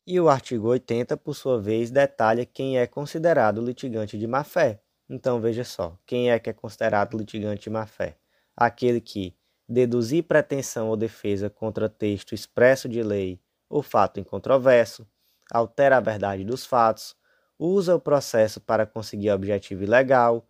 E 0.07 0.19
o 0.19 0.29
artigo 0.29 0.69
80, 0.69 1.17
por 1.17 1.35
sua 1.35 1.61
vez, 1.61 1.91
detalha 1.91 2.47
quem 2.47 2.79
é 2.79 2.87
considerado 2.87 3.61
litigante 3.61 4.19
de 4.19 4.27
má-fé. 4.27 4.81
Então 5.09 5.41
veja 5.41 5.65
só, 5.65 5.99
quem 6.07 6.31
é 6.31 6.39
que 6.39 6.49
é 6.49 6.53
considerado 6.53 7.17
litigante 7.17 7.65
de 7.65 7.71
má-fé? 7.71 8.17
Aquele 8.57 9.01
que 9.01 9.35
deduzir 9.69 10.25
pretensão 10.25 10.89
ou 10.89 10.97
defesa 10.97 11.51
contra 11.51 11.89
texto 11.89 12.35
expresso 12.35 12.89
de 12.89 13.03
lei 13.03 13.41
ou 13.69 13.83
fato 13.83 14.19
incontroverso, 14.21 15.07
altera 15.53 15.99
a 15.99 16.01
verdade 16.01 16.45
dos 16.45 16.65
fatos, 16.67 17.17
usa 17.59 17.95
o 17.95 18.01
processo 18.01 18.61
para 18.61 18.87
conseguir 18.87 19.31
objetivo 19.31 19.83
ilegal, 19.85 20.47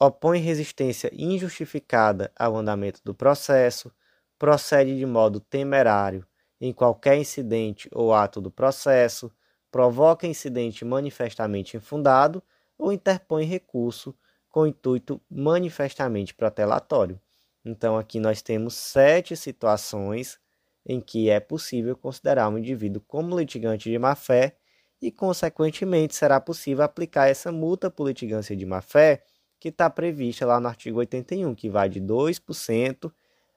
opõe 0.00 0.38
resistência 0.38 1.10
injustificada 1.12 2.30
ao 2.38 2.56
andamento 2.56 3.00
do 3.04 3.14
processo, 3.14 3.92
procede 4.38 4.96
de 4.96 5.06
modo 5.06 5.40
temerário 5.40 6.26
em 6.60 6.72
qualquer 6.72 7.16
incidente 7.18 7.88
ou 7.92 8.12
ato 8.14 8.40
do 8.40 8.50
processo, 8.50 9.32
provoca 9.70 10.26
incidente 10.26 10.84
manifestamente 10.84 11.76
infundado 11.76 12.42
ou 12.78 12.92
interpõe 12.92 13.44
recurso 13.44 14.14
com 14.48 14.66
intuito 14.66 15.20
manifestamente 15.28 16.32
protelatório. 16.34 17.20
Então, 17.64 17.96
aqui 17.96 18.20
nós 18.20 18.42
temos 18.42 18.74
sete 18.74 19.36
situações 19.36 20.38
em 20.86 21.00
que 21.00 21.30
é 21.30 21.40
possível 21.40 21.96
considerar 21.96 22.48
um 22.48 22.58
indivíduo 22.58 23.02
como 23.06 23.38
litigante 23.38 23.90
de 23.90 23.98
má-fé 23.98 24.56
e, 25.00 25.10
consequentemente, 25.10 26.14
será 26.14 26.40
possível 26.40 26.84
aplicar 26.84 27.28
essa 27.28 27.50
multa 27.50 27.90
por 27.90 28.06
litigância 28.06 28.54
de 28.54 28.66
má-fé 28.66 29.24
que 29.58 29.68
está 29.68 29.88
prevista 29.88 30.44
lá 30.44 30.60
no 30.60 30.68
artigo 30.68 30.98
81, 30.98 31.54
que 31.54 31.70
vai 31.70 31.88
de 31.88 32.00
2% 32.00 33.10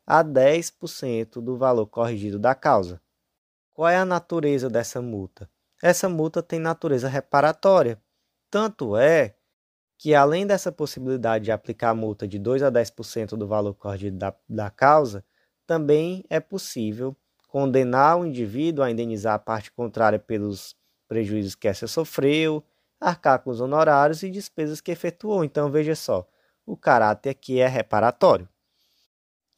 a 0.05 0.23
10% 0.23 1.41
do 1.41 1.57
valor 1.57 1.85
corrigido 1.87 2.39
da 2.39 2.55
causa. 2.55 3.01
Qual 3.73 3.89
é 3.89 3.97
a 3.97 4.05
natureza 4.05 4.69
dessa 4.69 5.01
multa? 5.01 5.49
Essa 5.83 6.07
multa 6.07 6.41
tem 6.41 6.59
natureza 6.59 7.09
reparatória. 7.09 8.01
Tanto 8.49 8.95
é 8.95 9.35
que, 9.97 10.13
além 10.13 10.45
dessa 10.45 10.71
possibilidade 10.71 11.45
de 11.45 11.51
aplicar 11.51 11.93
multa 11.95 12.27
de 12.27 12.37
2 12.37 12.61
a 12.63 12.71
10% 12.71 13.35
do 13.35 13.47
valor 13.47 13.73
corrigido 13.73 14.17
da, 14.17 14.33
da 14.47 14.69
causa, 14.69 15.23
também 15.65 16.23
é 16.29 16.39
possível 16.39 17.15
condenar 17.47 18.19
o 18.19 18.25
indivíduo 18.25 18.83
a 18.83 18.91
indenizar 18.91 19.33
a 19.33 19.39
parte 19.39 19.71
contrária 19.71 20.19
pelos 20.19 20.75
prejuízos 21.07 21.55
que 21.55 21.67
essa 21.67 21.87
sofreu, 21.87 22.63
arcar 22.99 23.39
com 23.39 23.49
os 23.49 23.61
honorários 23.61 24.21
e 24.23 24.29
despesas 24.29 24.81
que 24.81 24.91
efetuou. 24.91 25.43
Então, 25.43 25.71
veja 25.71 25.95
só, 25.95 26.27
o 26.65 26.75
caráter 26.75 27.31
aqui 27.31 27.59
é 27.59 27.67
reparatório. 27.67 28.47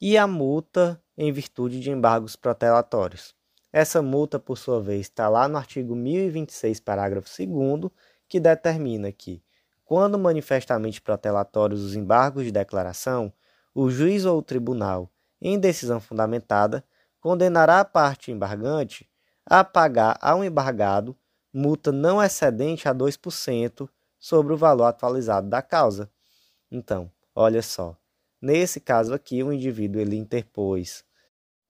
E 0.00 0.16
a 0.16 0.26
multa 0.26 1.02
em 1.18 1.30
virtude 1.30 1.80
de 1.80 1.90
embargos 1.90 2.34
protelatórios. 2.34 3.34
Essa 3.72 4.00
multa, 4.00 4.38
por 4.38 4.56
sua 4.56 4.80
vez, 4.80 5.02
está 5.02 5.28
lá 5.28 5.46
no 5.46 5.58
artigo 5.58 5.94
1026, 5.94 6.80
parágrafo 6.80 7.28
2, 7.38 7.92
que 8.28 8.40
determina 8.40 9.12
que, 9.12 9.42
quando 9.90 10.16
manifestamente 10.16 11.02
protelatórios 11.02 11.82
os 11.82 11.96
embargos 11.96 12.44
de 12.44 12.52
declaração, 12.52 13.32
o 13.74 13.90
juiz 13.90 14.24
ou 14.24 14.38
o 14.38 14.42
tribunal 14.42 15.10
em 15.42 15.58
decisão 15.58 15.98
fundamentada, 15.98 16.84
condenará 17.20 17.80
a 17.80 17.84
parte 17.84 18.30
embargante 18.30 19.10
a 19.44 19.64
pagar 19.64 20.16
ao 20.20 20.44
embargado 20.44 21.18
multa 21.52 21.90
não 21.90 22.22
excedente 22.22 22.88
a 22.88 22.94
2% 22.94 23.88
sobre 24.16 24.52
o 24.52 24.56
valor 24.56 24.84
atualizado 24.84 25.48
da 25.48 25.60
causa. 25.60 26.08
Então, 26.70 27.10
olha 27.34 27.60
só, 27.60 27.96
nesse 28.40 28.78
caso 28.78 29.12
aqui 29.12 29.42
o 29.42 29.52
indivíduo 29.52 30.00
ele 30.00 30.16
interpôs 30.16 31.04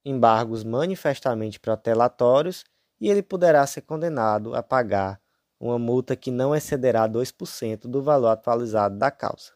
embargos 0.05 0.63
manifestamente 0.63 1.59
protelatórios 1.59 2.67
e 3.01 3.09
ele 3.09 3.23
poderá 3.23 3.67
ser 3.67 3.81
condenado 3.81 4.55
a 4.55 4.63
pagar 4.63 5.19
uma 5.61 5.79
multa 5.79 6.17
que 6.17 6.31
não 6.31 6.57
excederá 6.57 7.07
2% 7.07 7.83
do 7.83 8.03
valor 8.03 8.29
atualizado 8.29 8.97
da 8.97 9.11
causa. 9.11 9.53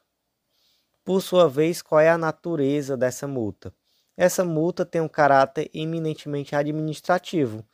Por 1.03 1.23
sua 1.23 1.49
vez, 1.49 1.81
qual 1.81 2.01
é 2.01 2.11
a 2.11 2.19
natureza 2.19 2.97
dessa 2.97 3.27
multa? 3.27 3.75
Essa 4.17 4.45
multa 4.45 4.85
tem 4.85 5.01
um 5.01 5.09
caráter 5.09 5.71
eminentemente 5.73 6.55
administrativo. 6.55 7.65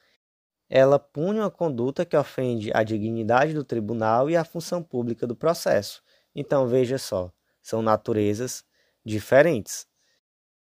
Ela 0.69 0.99
pune 0.99 1.40
uma 1.40 1.51
conduta 1.51 2.05
que 2.05 2.16
ofende 2.16 2.71
a 2.73 2.85
dignidade 2.85 3.53
do 3.53 3.64
tribunal 3.64 4.31
e 4.31 4.37
a 4.37 4.45
função 4.45 4.83
pública 4.83 5.27
do 5.27 5.35
processo. 5.35 6.01
Então 6.35 6.66
veja 6.69 6.97
só, 6.97 7.33
são 7.61 7.83
naturezas 7.83 8.64
diferentes. 9.05 9.87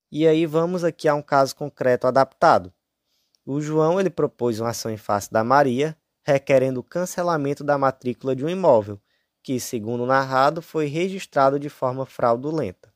E 0.09 0.25
aí 0.25 0.45
vamos 0.45 0.85
aqui 0.85 1.07
a 1.07 1.15
um 1.15 1.21
caso 1.21 1.53
concreto 1.55 2.07
adaptado. 2.07 2.73
O 3.45 3.59
João 3.59 3.99
ele 3.99 4.09
propôs 4.09 4.59
uma 4.59 4.69
ação 4.69 4.89
em 4.89 4.97
face 4.97 5.31
da 5.31 5.43
Maria, 5.43 5.97
requerendo 6.27 6.81
o 6.81 6.83
cancelamento 6.83 7.63
da 7.63 7.77
matrícula 7.77 8.35
de 8.35 8.43
um 8.43 8.49
imóvel, 8.49 8.99
que, 9.41 9.61
segundo 9.61 10.03
o 10.03 10.05
narrado, 10.05 10.61
foi 10.61 10.87
registrado 10.87 11.57
de 11.57 11.69
forma 11.69 12.05
fraudulenta. 12.05 12.93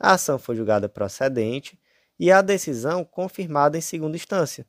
A 0.00 0.12
ação 0.12 0.38
foi 0.38 0.56
julgada 0.56 0.88
procedente 0.88 1.78
e 2.18 2.32
a 2.32 2.40
decisão 2.40 3.04
confirmada 3.04 3.76
em 3.76 3.82
segunda 3.82 4.16
instância. 4.16 4.66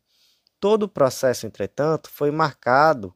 Todo 0.60 0.84
o 0.84 0.90
processo, 0.90 1.48
entretanto, 1.48 2.10
foi 2.10 2.30
marcado 2.30 3.16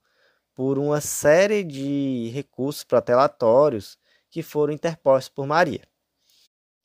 por 0.55 0.79
uma 0.79 1.01
série 1.01 1.65
de 1.65 2.31
recursos 2.33 2.85
protelatórios 2.85 3.97
que 4.29 4.41
foram 4.41 4.71
interpostos 4.73 5.27
por 5.27 5.45
Maria. 5.45 5.83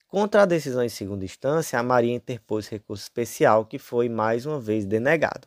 Contra 0.09 0.43
a 0.43 0.47
decisão 0.47 0.83
em 0.83 0.89
segunda 0.89 1.25
instância, 1.25 1.79
a 1.79 1.83
Maria 1.85 2.13
interpôs 2.13 2.67
recurso 2.69 3.05
especial 3.05 3.65
que 3.65 3.79
foi 3.79 4.09
mais 4.09 4.45
uma 4.45 4.59
vez 4.59 4.85
denegado. 4.85 5.47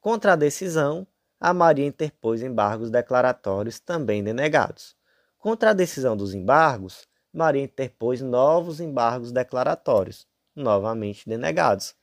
Contra 0.00 0.32
a 0.32 0.36
decisão, 0.36 1.06
a 1.40 1.52
Maria 1.52 1.86
interpôs 1.86 2.42
embargos 2.42 2.90
declaratórios 2.90 3.78
também 3.78 4.22
denegados. 4.22 4.96
Contra 5.38 5.70
a 5.70 5.74
decisão 5.74 6.16
dos 6.16 6.34
embargos, 6.34 7.06
Maria 7.32 7.62
interpôs 7.62 8.20
novos 8.20 8.80
embargos 8.80 9.30
declaratórios, 9.30 10.26
novamente 10.54 11.28
denegados. 11.28 11.94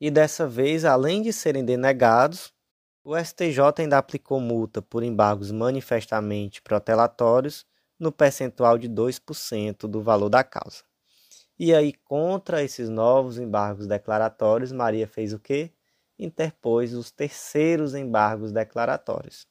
E 0.00 0.10
dessa 0.10 0.48
vez, 0.48 0.84
além 0.84 1.22
de 1.22 1.32
serem 1.32 1.64
denegados, 1.64 2.52
o 3.04 3.16
STJ 3.16 3.60
ainda 3.78 3.98
aplicou 3.98 4.40
multa 4.40 4.80
por 4.80 5.02
embargos 5.02 5.50
manifestamente 5.50 6.62
protelatórios 6.62 7.66
no 7.98 8.10
percentual 8.10 8.78
de 8.78 8.88
2% 8.88 9.86
do 9.86 10.00
valor 10.02 10.28
da 10.28 10.42
causa. 10.42 10.82
E 11.58 11.74
aí, 11.74 11.92
contra 11.92 12.62
esses 12.62 12.88
novos 12.88 13.38
embargos 13.38 13.86
declaratórios, 13.86 14.72
Maria 14.72 15.06
fez 15.06 15.32
o 15.32 15.38
quê? 15.38 15.70
Interpôs 16.24 16.94
os 16.94 17.10
terceiros 17.10 17.94
embargos 17.94 18.52
declaratórios. 18.52 19.46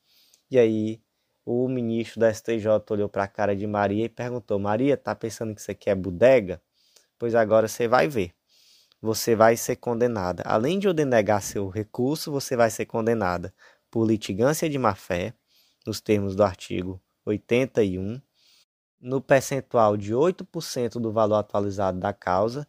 E 0.49 0.57
aí, 0.57 1.01
o 1.45 1.67
ministro 1.67 2.19
da 2.19 2.34
STJ 2.34 2.67
olhou 2.89 3.10
para 3.10 3.23
a 3.23 3.27
cara 3.27 3.55
de 3.55 3.67
Maria 3.67 4.05
e 4.05 4.10
perguntou: 4.10 4.60
Maria, 4.60 4.97
tá 4.97 5.13
pensando 5.15 5.53
que 5.55 5.62
isso 5.62 5.71
aqui 5.71 5.89
é 5.89 5.95
bodega? 5.95 6.62
pois 7.21 7.36
agora 7.36 7.67
você 7.67 7.88
vai 7.88 8.07
ver. 8.07 8.34
Você 8.99 9.36
vai 9.36 9.55
ser 9.55 9.75
condenada. 9.75 10.41
Além 10.43 10.79
de 10.79 10.88
eu 10.88 10.93
denegar 10.93 11.39
seu 11.43 11.69
recurso, 11.69 12.31
você 12.31 12.55
vai 12.55 12.71
ser 12.71 12.88
condenada 12.88 13.53
por 13.91 14.07
litigância 14.07 14.67
de 14.67 14.79
má-fé, 14.79 15.31
nos 15.86 16.01
termos 16.01 16.36
do 16.36 16.43
artigo 16.43 16.99
81, 17.23 18.19
no 18.99 19.21
percentual 19.21 19.95
de 19.95 20.15
8% 20.15 20.93
do 20.93 21.12
valor 21.12 21.36
atualizado 21.36 21.99
da 21.99 22.12
causa, 22.12 22.67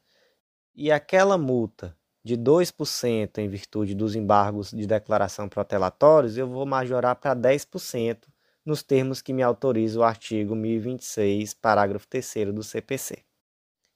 e 0.75 0.93
aquela 0.93 1.39
multa 1.39 1.97
de 2.25 2.37
2% 2.37 3.39
em 3.39 3.49
virtude 3.49 3.95
dos 3.95 4.15
embargos 4.15 4.71
de 4.71 4.87
declaração 4.87 5.49
protelatórios, 5.49 6.37
eu 6.37 6.49
vou 6.49 6.65
majorar 6.65 7.17
para 7.17 7.35
10% 7.35 8.29
nos 8.65 8.83
termos 8.83 9.21
que 9.21 9.33
me 9.33 9.43
autoriza 9.43 9.99
o 9.99 10.05
artigo 10.05 10.55
1026, 10.55 11.55
parágrafo 11.55 12.07
3 12.07 12.53
do 12.55 12.63
CPC. 12.63 13.25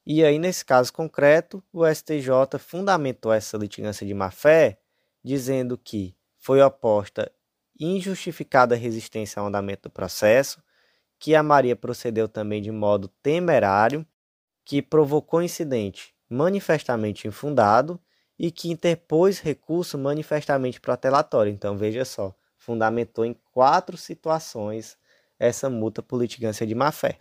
E 0.05 0.23
aí, 0.23 0.39
nesse 0.39 0.63
caso 0.63 0.91
concreto, 0.91 1.63
o 1.71 1.85
STJ 1.85 2.57
fundamentou 2.59 3.31
essa 3.31 3.57
litigância 3.57 4.05
de 4.05 4.13
má-fé, 4.13 4.79
dizendo 5.23 5.77
que 5.77 6.15
foi 6.37 6.61
oposta 6.61 7.31
injustificada 7.79 8.75
resistência 8.75 9.39
ao 9.39 9.47
andamento 9.47 9.83
do 9.83 9.91
processo, 9.91 10.61
que 11.19 11.35
a 11.35 11.43
Maria 11.43 11.75
procedeu 11.75 12.27
também 12.27 12.61
de 12.61 12.71
modo 12.71 13.07
temerário, 13.21 14.05
que 14.65 14.81
provocou 14.81 15.41
incidente 15.41 16.13
manifestamente 16.29 17.27
infundado 17.27 17.99
e 18.39 18.51
que 18.51 18.69
interpôs 18.69 19.39
recurso 19.39 19.97
manifestamente 19.97 20.79
protelatório. 20.79 21.51
Então, 21.51 21.77
veja 21.77 22.05
só, 22.05 22.33
fundamentou 22.57 23.25
em 23.25 23.35
quatro 23.53 23.97
situações 23.97 24.97
essa 25.39 25.69
multa 25.69 26.01
por 26.01 26.21
litigância 26.21 26.65
de 26.65 26.75
má-fé. 26.75 27.19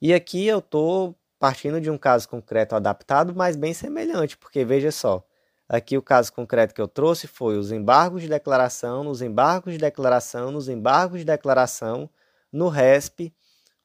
E 0.00 0.12
aqui 0.12 0.46
eu 0.46 0.58
estou 0.58 1.14
partindo 1.38 1.80
de 1.80 1.90
um 1.90 1.98
caso 1.98 2.28
concreto 2.28 2.74
adaptado, 2.74 3.34
mas 3.34 3.56
bem 3.56 3.74
semelhante, 3.74 4.36
porque 4.36 4.64
veja 4.64 4.92
só, 4.92 5.24
aqui 5.68 5.98
o 5.98 6.02
caso 6.02 6.32
concreto 6.32 6.72
que 6.72 6.80
eu 6.80 6.86
trouxe 6.86 7.26
foi 7.26 7.58
os 7.58 7.72
embargos 7.72 8.22
de 8.22 8.28
declaração, 8.28 9.02
nos 9.04 9.22
embargos 9.22 9.72
de 9.72 9.78
declaração, 9.78 10.52
nos 10.52 10.68
embargos 10.68 11.18
de 11.18 11.24
declaração, 11.24 12.08
no 12.52 12.68
RESP 12.68 13.32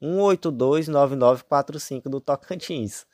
1829945 0.01 2.03
do 2.03 2.21
Tocantins. 2.21 3.05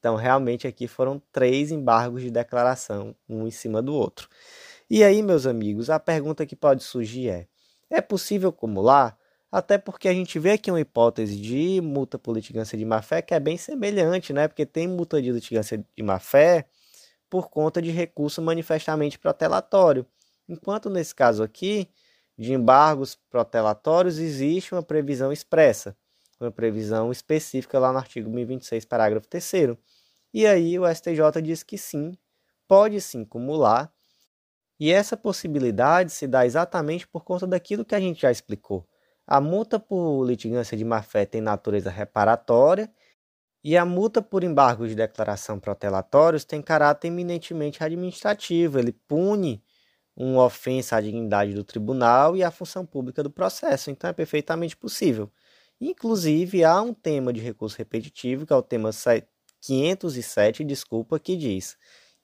Então, 0.00 0.16
realmente 0.16 0.66
aqui 0.66 0.88
foram 0.88 1.22
três 1.30 1.70
embargos 1.70 2.22
de 2.22 2.30
declaração, 2.30 3.14
um 3.28 3.46
em 3.46 3.50
cima 3.50 3.80
do 3.80 3.94
outro. 3.94 4.28
E 4.88 5.04
aí, 5.04 5.22
meus 5.22 5.46
amigos, 5.46 5.90
a 5.90 6.00
pergunta 6.00 6.44
que 6.46 6.56
pode 6.56 6.82
surgir 6.82 7.28
é: 7.28 7.46
é 7.88 8.00
possível 8.00 8.48
acumular? 8.48 9.16
Até 9.52 9.78
porque 9.78 10.08
a 10.08 10.12
gente 10.12 10.38
vê 10.38 10.52
aqui 10.52 10.70
uma 10.70 10.80
hipótese 10.80 11.36
de 11.36 11.80
multa 11.82 12.18
por 12.18 12.34
litigância 12.34 12.78
de 12.78 12.84
má-fé 12.84 13.20
que 13.20 13.34
é 13.34 13.40
bem 13.40 13.56
semelhante, 13.56 14.32
né? 14.32 14.48
Porque 14.48 14.64
tem 14.64 14.88
multa 14.88 15.20
de 15.20 15.30
litigância 15.30 15.84
de 15.96 16.02
má-fé 16.02 16.66
por 17.28 17.50
conta 17.50 17.82
de 17.82 17.90
recurso 17.90 18.40
manifestamente 18.40 19.18
protelatório. 19.18 20.06
Enquanto 20.48 20.88
nesse 20.88 21.14
caso 21.14 21.42
aqui, 21.42 21.88
de 22.38 22.54
embargos 22.54 23.16
protelatórios, 23.28 24.18
existe 24.18 24.74
uma 24.74 24.82
previsão 24.82 25.30
expressa, 25.32 25.96
uma 26.40 26.50
previsão 26.52 27.12
específica 27.12 27.78
lá 27.78 27.92
no 27.92 27.98
artigo 27.98 28.30
1026, 28.30 28.84
parágrafo 28.84 29.28
3. 29.28 29.52
E 30.34 30.46
aí 30.46 30.78
o 30.78 30.86
STJ 30.86 31.42
diz 31.42 31.62
que 31.62 31.78
sim, 31.78 32.12
pode 32.68 33.00
sim 33.00 33.22
acumular. 33.22 33.92
E 34.78 34.90
essa 34.90 35.16
possibilidade 35.16 36.12
se 36.12 36.26
dá 36.26 36.46
exatamente 36.46 37.06
por 37.06 37.24
conta 37.24 37.46
daquilo 37.46 37.84
que 37.84 37.94
a 37.94 38.00
gente 38.00 38.22
já 38.22 38.30
explicou 38.30 38.86
a 39.26 39.40
multa 39.40 39.78
por 39.78 40.24
litigância 40.26 40.76
de 40.76 40.84
má-fé 40.84 41.24
tem 41.24 41.40
natureza 41.40 41.88
reparatória 41.90 42.90
E 43.64 43.76
a 43.76 43.84
multa 43.84 44.22
por 44.22 44.44
embargo 44.44 44.88
de 44.88 44.94
declaração 44.94 45.58
protelatórios 45.60 46.44
tem 46.44 46.62
caráter 46.62 47.08
eminentemente 47.08 47.84
administrativo, 47.84 48.78
ele 48.78 48.92
pune 48.92 49.62
uma 50.16 50.44
ofensa 50.44 50.96
à 50.96 51.00
dignidade 51.00 51.54
do 51.54 51.64
tribunal 51.64 52.36
e 52.36 52.44
à 52.44 52.50
função 52.50 52.86
pública 52.86 53.22
do 53.22 53.30
processo, 53.30 53.90
então 53.90 54.10
é 54.10 54.12
perfeitamente 54.14 54.76
possível. 54.76 55.30
Inclusive, 55.80 56.62
há 56.62 56.80
um 56.82 56.92
tema 56.92 57.32
de 57.32 57.40
recurso 57.40 57.78
repetitivo, 57.78 58.44
que 58.46 58.52
é 58.52 58.56
o 58.56 58.62
tema 58.62 58.90
507, 59.60 60.62
desculpa, 60.62 61.18
que 61.18 61.36
diz 61.36 61.76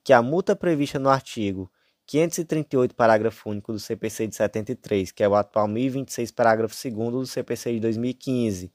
que 0.03 0.13
a 0.13 0.21
multa 0.21 0.55
prevista 0.55 0.99
no 0.99 1.09
artigo 1.09 1.71
538, 2.05 2.95
parágrafo 2.95 3.49
único 3.49 3.73
do 3.73 3.79
CPC 3.79 4.27
de 4.27 4.35
73, 4.35 5.11
que 5.11 5.23
é 5.23 5.27
o 5.27 5.35
atual 5.35 5.67
1026, 5.67 6.31
parágrafo 6.31 6.75
2 6.75 7.11
do 7.11 7.25
CPC 7.25 7.73
de 7.73 7.79
2015, 7.79 8.71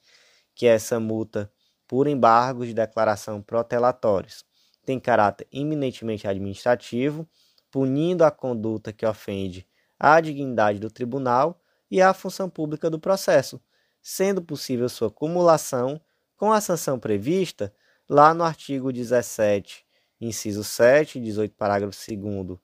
que 0.54 0.66
é 0.66 0.74
essa 0.74 0.98
multa 0.98 1.50
por 1.86 2.08
embargos 2.08 2.66
de 2.66 2.74
declaração 2.74 3.40
protelatórios, 3.40 4.44
tem 4.84 4.98
caráter 4.98 5.46
eminentemente 5.52 6.26
administrativo, 6.26 7.26
punindo 7.70 8.24
a 8.24 8.30
conduta 8.30 8.92
que 8.92 9.06
ofende 9.06 9.66
à 9.98 10.20
dignidade 10.20 10.78
do 10.78 10.90
tribunal 10.90 11.60
e 11.90 12.02
à 12.02 12.12
função 12.12 12.50
pública 12.50 12.90
do 12.90 12.98
processo, 12.98 13.60
sendo 14.02 14.42
possível 14.42 14.88
sua 14.88 15.10
cumulação 15.10 16.00
com 16.36 16.52
a 16.52 16.60
sanção 16.60 16.98
prevista 16.98 17.72
lá 18.08 18.34
no 18.34 18.42
artigo 18.42 18.92
17, 18.92 19.86
inciso 20.20 20.64
7, 20.64 21.20
18, 21.20 21.54
parágrafo 21.54 21.96
2 21.96 22.58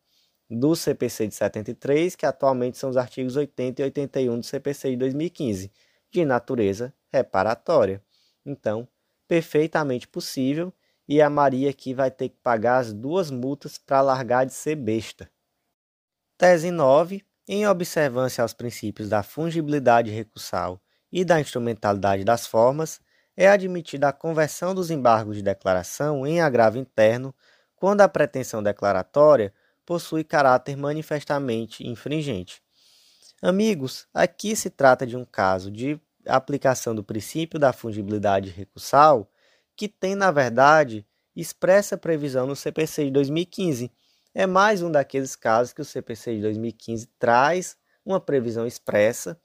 do 0.50 0.74
CPC 0.74 1.28
de 1.28 1.34
73, 1.34 2.16
que 2.16 2.26
atualmente 2.26 2.78
são 2.78 2.90
os 2.90 2.96
artigos 2.96 3.36
80 3.36 3.82
e 3.82 3.84
81 3.84 4.40
do 4.40 4.46
CPC 4.46 4.90
de 4.90 4.96
2015, 4.96 5.70
de 6.10 6.24
natureza 6.24 6.92
reparatória. 7.12 8.02
Então, 8.44 8.88
perfeitamente 9.26 10.08
possível, 10.08 10.72
e 11.06 11.22
a 11.22 11.30
Maria 11.30 11.70
aqui 11.70 11.94
vai 11.94 12.10
ter 12.10 12.30
que 12.30 12.36
pagar 12.42 12.78
as 12.78 12.92
duas 12.92 13.30
multas 13.30 13.78
para 13.78 14.00
largar 14.00 14.44
de 14.44 14.52
ser 14.52 14.76
besta. 14.76 15.30
Tese 16.36 16.70
9. 16.70 17.24
Em 17.46 17.66
observância 17.66 18.42
aos 18.42 18.52
princípios 18.52 19.08
da 19.08 19.22
fungibilidade 19.22 20.10
recursal 20.10 20.80
e 21.12 21.24
da 21.24 21.40
instrumentalidade 21.40 22.24
das 22.24 22.46
formas, 22.46 23.00
é 23.36 23.48
admitida 23.48 24.08
a 24.08 24.12
conversão 24.12 24.74
dos 24.74 24.90
embargos 24.90 25.36
de 25.36 25.42
declaração 25.42 26.26
em 26.26 26.40
agravo 26.40 26.78
interno 26.78 27.34
quando 27.76 28.00
a 28.00 28.08
pretensão 28.08 28.62
declaratória 28.62 29.52
possui 29.86 30.24
caráter 30.24 30.76
manifestamente 30.76 31.86
infringente. 31.86 32.60
Amigos, 33.40 34.08
aqui 34.12 34.56
se 34.56 34.68
trata 34.68 35.06
de 35.06 35.16
um 35.16 35.24
caso 35.24 35.70
de 35.70 36.00
aplicação 36.26 36.94
do 36.94 37.04
princípio 37.04 37.58
da 37.58 37.72
fungibilidade 37.72 38.50
recursal 38.50 39.30
que 39.76 39.88
tem, 39.88 40.16
na 40.16 40.32
verdade, 40.32 41.06
expressa 41.36 41.96
previsão 41.96 42.46
no 42.48 42.56
CPC 42.56 43.04
de 43.04 43.10
2015. 43.12 43.92
É 44.34 44.44
mais 44.44 44.82
um 44.82 44.90
daqueles 44.90 45.36
casos 45.36 45.72
que 45.72 45.80
o 45.80 45.84
CPC 45.84 46.34
de 46.34 46.42
2015 46.42 47.08
traz 47.16 47.76
uma 48.04 48.20
previsão 48.20 48.66
expressa 48.66 49.38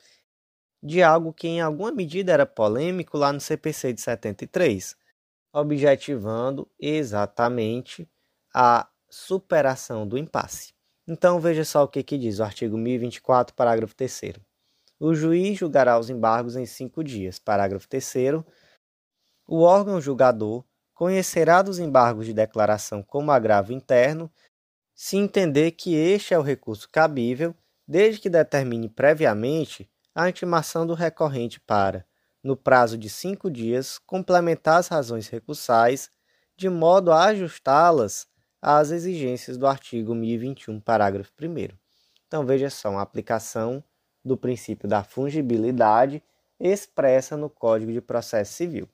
de 0.84 1.02
algo 1.02 1.32
que 1.32 1.48
em 1.48 1.62
alguma 1.62 1.94
medida 1.94 2.34
era 2.34 2.46
polêmico 2.46 3.18
lá 3.18 3.32
no 3.32 3.40
CPC 3.40 3.94
de 3.94 4.02
73, 4.02 4.98
objetivando 5.54 6.70
exatamente 6.78 8.06
a 8.54 8.90
superação 9.10 10.06
do 10.06 10.18
impasse. 10.18 10.74
Então 11.08 11.40
veja 11.40 11.64
só 11.64 11.84
o 11.84 11.88
que, 11.88 12.04
que 12.04 12.18
diz 12.18 12.40
o 12.40 12.44
artigo 12.44 12.78
1024, 12.78 13.56
parágrafo 13.56 13.96
3 13.96 14.22
O 15.00 15.16
juiz 15.16 15.58
julgará 15.58 15.98
os 15.98 16.10
embargos 16.10 16.58
em 16.58 16.66
cinco 16.66 17.02
dias. 17.02 17.40
Parágrafo 17.40 17.88
3 17.88 18.14
O 19.48 19.62
órgão 19.62 20.02
julgador 20.02 20.66
conhecerá 20.94 21.62
dos 21.62 21.80
embargos 21.80 22.26
de 22.26 22.34
declaração 22.34 23.02
como 23.02 23.32
agravo 23.32 23.72
interno 23.72 24.30
se 24.94 25.18
entender 25.18 25.72
que 25.72 25.96
este 25.96 26.34
é 26.34 26.40
o 26.40 26.44
recurso 26.44 26.88
cabível, 26.90 27.56
desde 27.88 28.22
que 28.22 28.30
determine 28.30 28.88
previamente 28.88 29.90
a 30.16 30.30
intimação 30.30 30.86
do 30.86 30.94
recorrente 30.94 31.60
para, 31.60 32.06
no 32.44 32.56
prazo 32.56 32.98
de 32.98 33.10
cinco 33.10 33.50
dias, 33.50 33.98
complementar 33.98 34.78
as 34.78 34.88
razões 34.88 35.28
recursais, 35.28 36.12
de 36.56 36.70
modo 36.70 37.12
a 37.12 37.26
ajustá-las 37.26 38.28
às 38.62 38.92
exigências 38.92 39.58
do 39.58 39.66
artigo 39.66 40.14
1021, 40.14 40.80
parágrafo 40.80 41.32
1. 41.42 41.76
Então, 42.28 42.46
veja 42.46 42.70
só, 42.70 42.90
a 42.98 43.02
aplicação 43.02 43.84
do 44.24 44.38
princípio 44.38 44.88
da 44.88 45.04
fungibilidade 45.04 46.24
expressa 46.60 47.36
no 47.36 47.50
Código 47.50 47.92
de 47.92 48.02
Processo 48.02 48.54
Civil. 48.54 48.88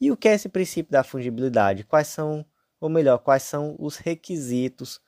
E 0.00 0.10
o 0.10 0.16
que 0.16 0.28
é 0.28 0.34
esse 0.34 0.48
princípio 0.48 0.90
da 0.90 1.04
fungibilidade? 1.04 1.84
Quais 1.84 2.06
são, 2.06 2.46
ou 2.80 2.88
melhor, 2.88 3.18
quais 3.18 3.42
são 3.42 3.76
os 3.78 3.96
requisitos 3.96 5.00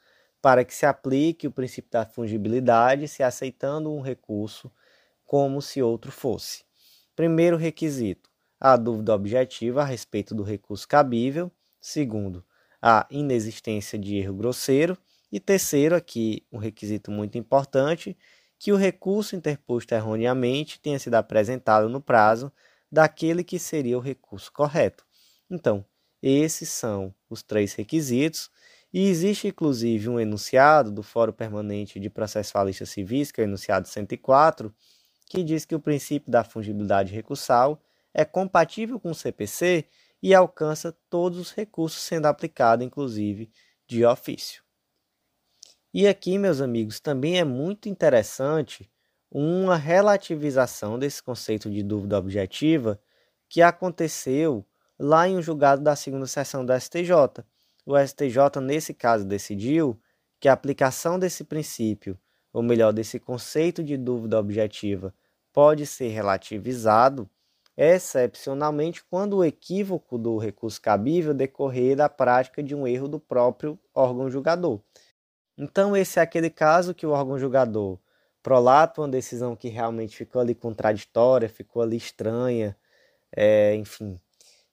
para 0.43 0.65
que 0.65 0.75
se 0.75 0.85
aplique 0.85 1.47
o 1.47 1.53
princípio 1.53 1.91
da 1.91 2.05
fungibilidade 2.05 3.09
se 3.09 3.23
aceitando 3.23 3.93
um 3.93 4.01
recurso 4.01 4.71
como 5.33 5.63
se 5.63 5.81
outro 5.81 6.13
fosse. 6.13 6.63
Primeiro 7.17 7.57
requisito: 7.57 8.29
a 8.61 8.77
dúvida 8.77 9.15
objetiva 9.15 9.81
a 9.81 9.85
respeito 9.87 10.35
do 10.35 10.43
recurso 10.43 10.87
cabível. 10.87 11.51
Segundo, 11.81 12.45
a 12.83 13.07
inexistência 13.11 13.99
de 13.99 14.19
erro 14.19 14.35
grosseiro. 14.35 14.95
E 15.33 15.41
terceiro, 15.41 15.97
aqui 15.97 16.47
um 16.53 16.59
requisito 16.59 17.11
muito 17.11 17.39
importante, 17.39 18.15
que 18.59 18.75
o 18.75 18.77
recurso 18.77 19.35
interposto 19.35 19.95
erroneamente 19.95 20.79
tenha 20.79 20.99
sido 20.99 21.15
apresentado 21.15 21.89
no 21.89 22.03
prazo 22.03 22.53
daquele 22.91 23.43
que 23.43 23.59
seria 23.59 23.97
o 23.97 24.03
recurso 24.03 24.53
correto. 24.53 25.03
Então, 25.51 25.83
esses 26.23 26.69
são 26.69 27.15
os 27.31 27.43
três 27.43 27.73
requisitos, 27.73 28.51
e 28.93 29.09
existe 29.09 29.49
inclusive 29.49 30.11
um 30.11 30.21
enunciado 30.21 30.91
do 30.91 31.03
Fórum 31.03 31.33
Permanente 31.33 31.99
de 31.99 32.11
Processualistas 32.11 32.91
Civis, 32.91 33.33
que 33.33 33.41
é 33.41 33.45
o 33.45 33.47
enunciado 33.47 33.89
104, 33.89 34.71
que 35.33 35.43
diz 35.43 35.65
que 35.65 35.75
o 35.75 35.81
princípio 35.81 36.31
da 36.31 36.45
fungibilidade 36.45 37.11
recursal 37.11 37.81
é 38.13 38.23
compatível 38.23 39.01
com 39.01 39.13
o 39.13 39.15
CPC 39.15 39.87
e 40.23 40.35
alcança 40.35 40.95
todos 41.09 41.39
os 41.39 41.53
recursos 41.53 42.03
sendo 42.03 42.27
aplicado, 42.27 42.85
inclusive, 42.85 43.51
de 43.87 44.05
ofício. 44.05 44.63
E 45.95 46.07
aqui, 46.07 46.37
meus 46.37 46.61
amigos, 46.61 47.01
também 47.01 47.39
é 47.39 47.45
muito 47.45 47.89
interessante 47.89 48.91
uma 49.31 49.75
relativização 49.75 50.99
desse 50.99 51.23
conceito 51.23 51.71
de 51.71 51.83
dúvida 51.83 52.19
objetiva 52.19 53.01
que 53.49 53.63
aconteceu 53.63 54.67
lá 54.99 55.27
em 55.27 55.39
um 55.39 55.43
julgado 55.43 55.83
da 55.83 55.97
segunda 55.97 56.27
sessão 56.27 56.63
do 56.63 56.79
STJ. 56.79 57.43
O 57.87 57.99
STJ, 57.99 58.61
nesse 58.61 58.93
caso, 58.93 59.25
decidiu 59.25 59.99
que 60.39 60.47
a 60.47 60.53
aplicação 60.53 61.19
desse 61.19 61.43
princípio, 61.43 62.19
ou 62.53 62.63
melhor, 62.63 62.93
desse 62.93 63.19
conceito 63.19 63.83
de 63.83 63.97
dúvida 63.97 64.39
objetiva, 64.39 65.15
pode 65.53 65.87
ser 65.87 66.09
relativizado 66.09 67.29
excepcionalmente 67.77 69.03
quando 69.05 69.39
o 69.39 69.45
equívoco 69.45 70.19
do 70.19 70.37
recurso 70.37 70.81
cabível 70.81 71.33
decorrer 71.33 71.97
da 71.97 72.09
prática 72.09 72.63
de 72.63 72.75
um 72.75 72.87
erro 72.87 73.09
do 73.09 73.19
próprio 73.19 73.79
órgão 73.95 74.31
julgador. 74.31 74.81
Então, 75.57 75.97
esse 75.97 76.19
é 76.19 76.23
aquele 76.23 76.51
caso 76.51 76.95
que 76.95 77.07
o 77.07 77.11
órgão 77.11 77.39
julgador 77.39 77.99
prolata 78.43 79.01
uma 79.01 79.09
decisão 79.09 79.55
que 79.55 79.69
realmente 79.69 80.17
ficou 80.17 80.43
ali 80.43 80.55
contraditória, 80.55 81.49
ficou 81.49 81.83
ali 81.83 81.97
estranha, 81.97 82.77
é, 83.35 83.75
enfim, 83.77 84.21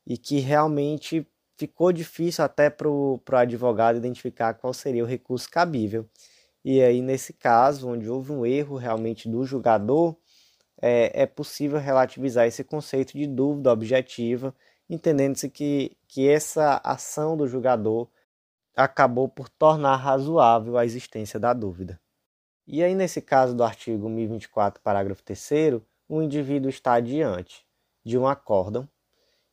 e 0.05 0.17
que 0.17 0.39
realmente 0.39 1.25
ficou 1.57 1.91
difícil 1.91 2.43
até 2.43 2.69
para 2.69 2.89
o 2.89 3.21
advogado 3.33 3.97
identificar 3.97 4.53
qual 4.55 4.73
seria 4.73 5.03
o 5.03 5.07
recurso 5.07 5.49
cabível. 5.49 6.09
E 6.63 6.81
aí, 6.81 7.01
nesse 7.01 7.33
caso, 7.33 7.87
onde 7.87 8.09
houve 8.09 8.31
um 8.31 8.45
erro 8.45 8.75
realmente 8.75 9.29
do 9.29 9.45
julgador, 9.45 10.15
é, 10.81 11.23
é 11.23 11.25
possível 11.25 11.79
relativizar 11.79 12.47
esse 12.47 12.63
conceito 12.63 13.17
de 13.17 13.27
dúvida 13.27 13.71
objetiva, 13.71 14.53
entendendo-se 14.89 15.49
que, 15.49 15.97
que 16.07 16.27
essa 16.27 16.79
ação 16.83 17.35
do 17.37 17.47
julgador 17.47 18.07
acabou 18.75 19.27
por 19.27 19.49
tornar 19.49 19.95
razoável 19.97 20.77
a 20.77 20.85
existência 20.85 21.39
da 21.39 21.53
dúvida. 21.53 21.99
E 22.65 22.83
aí, 22.83 22.95
nesse 22.95 23.21
caso 23.21 23.55
do 23.55 23.63
artigo 23.63 24.07
1024, 24.07 24.81
parágrafo 24.81 25.23
3, 25.23 25.81
o 26.07 26.21
indivíduo 26.21 26.69
está 26.69 26.99
diante 26.99 27.65
de 28.05 28.17
um 28.17 28.27
acórdão 28.27 28.87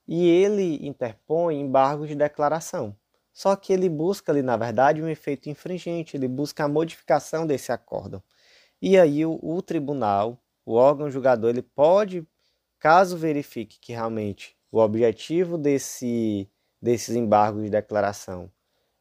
e 0.07 0.29
ele 0.29 0.87
interpõe 0.87 1.61
embargos 1.61 2.09
de 2.09 2.15
declaração. 2.15 2.97
Só 3.33 3.55
que 3.57 3.73
ele 3.73 3.89
busca 3.89 4.33
ali, 4.33 4.43
na 4.43 4.57
verdade, 4.57 5.03
um 5.03 5.09
efeito 5.09 5.51
infringente, 5.51 6.17
ele 6.17 6.29
busca 6.29 6.65
a 6.65 6.69
modificação 6.69 7.47
desse 7.47 7.73
acórdão. 7.73 8.23
E 8.81 8.99
aí 8.99 9.27
o, 9.27 9.39
o 9.43 9.61
tribunal 9.61 10.39
o 10.67 10.75
órgão 10.75 11.11
julgador 11.11 11.51
ele 11.51 11.63
pode, 11.63 12.29
caso 12.79 13.17
verifique 13.17 13.79
que 13.81 13.93
realmente 13.93 14.57
o 14.73 14.79
objetivo 14.81 15.59
desse, 15.59 16.51
desses 16.83 17.17
embargos 17.17 17.65
de 17.65 17.71
declaração 17.71 18.51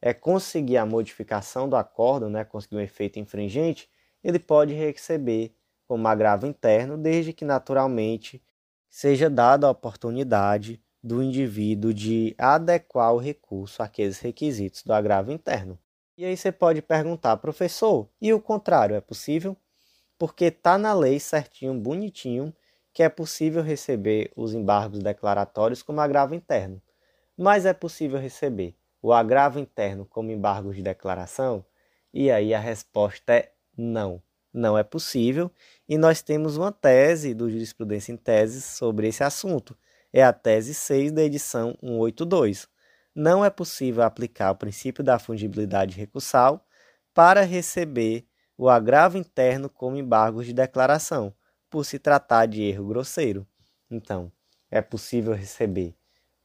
é 0.01 0.13
conseguir 0.13 0.77
a 0.77 0.85
modificação 0.85 1.67
do 1.69 1.75
acordo, 1.75 2.29
né, 2.29 2.45
conseguir 2.45 2.75
um 2.77 2.79
efeito 2.81 3.19
infringente, 3.19 3.89
ele 4.23 4.39
pode 4.39 4.73
receber 4.73 5.55
como 5.87 6.07
agravo 6.07 6.45
interno, 6.47 6.97
desde 6.97 7.33
que 7.33 7.45
naturalmente 7.45 8.43
seja 8.89 9.29
dada 9.29 9.67
a 9.67 9.71
oportunidade 9.71 10.81
do 11.03 11.21
indivíduo 11.21 11.93
de 11.93 12.35
adequar 12.37 13.13
o 13.13 13.17
recurso 13.19 13.83
àqueles 13.83 14.19
requisitos 14.19 14.83
do 14.83 14.93
agravo 14.93 15.31
interno. 15.31 15.79
E 16.17 16.25
aí 16.25 16.35
você 16.35 16.51
pode 16.51 16.81
perguntar, 16.81 17.37
professor, 17.37 18.09
e 18.21 18.33
o 18.33 18.41
contrário 18.41 18.95
é 18.95 19.01
possível? 19.01 19.55
Porque 20.17 20.45
está 20.45 20.77
na 20.77 20.93
lei 20.93 21.19
certinho, 21.19 21.73
bonitinho, 21.73 22.53
que 22.93 23.03
é 23.03 23.09
possível 23.09 23.61
receber 23.61 24.31
os 24.35 24.53
embargos 24.53 24.99
declaratórios 24.99 25.83
como 25.83 25.99
agravo 25.99 26.33
interno. 26.33 26.81
Mas 27.37 27.65
é 27.65 27.73
possível 27.73 28.19
receber 28.19 28.75
o 29.01 29.11
agravo 29.11 29.59
interno 29.59 30.05
como 30.05 30.31
embargo 30.31 30.73
de 30.73 30.81
declaração? 30.81 31.65
E 32.13 32.31
aí 32.31 32.53
a 32.53 32.59
resposta 32.59 33.33
é 33.33 33.51
não. 33.77 34.21
Não 34.53 34.77
é 34.77 34.83
possível. 34.83 35.51
E 35.87 35.97
nós 35.97 36.21
temos 36.21 36.55
uma 36.55 36.71
tese 36.71 37.33
do 37.33 37.49
Jurisprudência 37.49 38.13
em 38.13 38.17
Teses 38.17 38.63
sobre 38.63 39.09
esse 39.09 39.21
assunto, 39.21 39.77
é 40.13 40.23
a 40.23 40.31
tese 40.31 40.73
6 40.73 41.11
da 41.11 41.21
edição 41.23 41.77
182. 41.81 42.69
Não 43.13 43.43
é 43.43 43.49
possível 43.49 44.01
aplicar 44.01 44.51
o 44.51 44.55
princípio 44.55 45.03
da 45.03 45.19
fungibilidade 45.19 45.97
recursal 45.97 46.65
para 47.13 47.41
receber 47.41 48.25
o 48.57 48.69
agravo 48.69 49.17
interno 49.17 49.69
como 49.69 49.97
embargo 49.97 50.43
de 50.43 50.53
declaração, 50.53 51.33
por 51.69 51.85
se 51.85 51.99
tratar 51.99 52.45
de 52.47 52.63
erro 52.63 52.87
grosseiro. 52.87 53.47
Então, 53.89 54.31
é 54.71 54.81
possível 54.81 55.33
receber 55.33 55.95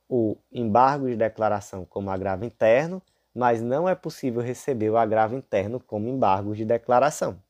o 0.08 0.36
embargo 0.52 1.08
de 1.08 1.16
declaração 1.16 1.84
como 1.84 2.10
agravo 2.10 2.44
interno, 2.44 3.02
mas 3.34 3.62
não 3.62 3.88
é 3.88 3.94
possível 3.94 4.42
receber 4.42 4.90
o 4.90 4.96
agravo 4.98 5.36
interno 5.36 5.80
como 5.80 6.08
embargo 6.08 6.54
de 6.54 6.64
declaração. 6.64 7.42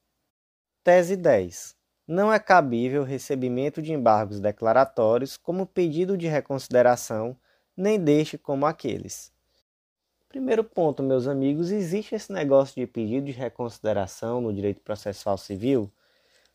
Tese 0.84 1.16
10 1.16 1.74
não 2.06 2.32
é 2.32 2.38
cabível 2.38 3.02
recebimento 3.04 3.80
de 3.80 3.92
embargos 3.92 4.40
declaratórios 4.40 5.36
como 5.36 5.66
pedido 5.66 6.18
de 6.18 6.26
reconsideração, 6.26 7.34
nem 7.76 7.98
deste 7.98 8.36
como 8.36 8.66
aqueles. 8.66 9.32
Primeiro 10.31 10.62
ponto, 10.62 11.03
meus 11.03 11.26
amigos, 11.26 11.72
existe 11.72 12.14
esse 12.14 12.33
negócio 12.33 12.76
de 12.76 12.87
pedido 12.87 13.26
de 13.26 13.33
reconsideração 13.33 14.41
no 14.41 14.55
direito 14.55 14.81
processual 14.81 15.37
civil? 15.37 15.91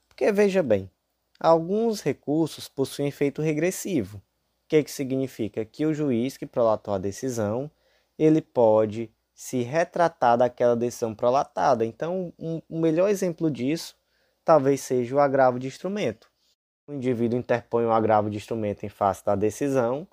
Porque 0.07 0.31
veja 0.31 0.63
bem, 0.63 0.89
alguns 1.37 1.99
recursos 1.99 2.69
possuem 2.69 3.09
efeito 3.09 3.41
regressivo. 3.41 4.19
O 4.19 4.21
que, 4.69 4.81
que 4.81 4.89
significa? 4.89 5.65
Que 5.65 5.85
o 5.85 5.93
juiz 5.93 6.37
que 6.37 6.45
prolatou 6.45 6.93
a 6.93 6.97
decisão, 6.97 7.69
ele 8.17 8.41
pode 8.41 9.11
se 9.33 9.61
retratar 9.61 10.37
daquela 10.37 10.77
decisão 10.77 11.13
prolatada. 11.13 11.85
Então, 11.85 12.31
um, 12.39 12.61
um 12.69 12.79
melhor 12.79 13.09
exemplo 13.09 13.51
disso 13.51 13.93
talvez 14.45 14.79
seja 14.79 15.17
o 15.17 15.19
agravo 15.19 15.59
de 15.59 15.67
instrumento. 15.67 16.31
O 16.87 16.93
indivíduo 16.93 17.37
interpõe 17.37 17.83
um 17.85 17.91
agravo 17.91 18.29
de 18.29 18.37
instrumento 18.37 18.85
em 18.85 18.89
face 18.89 19.25
da 19.25 19.35
decisão, 19.35 20.07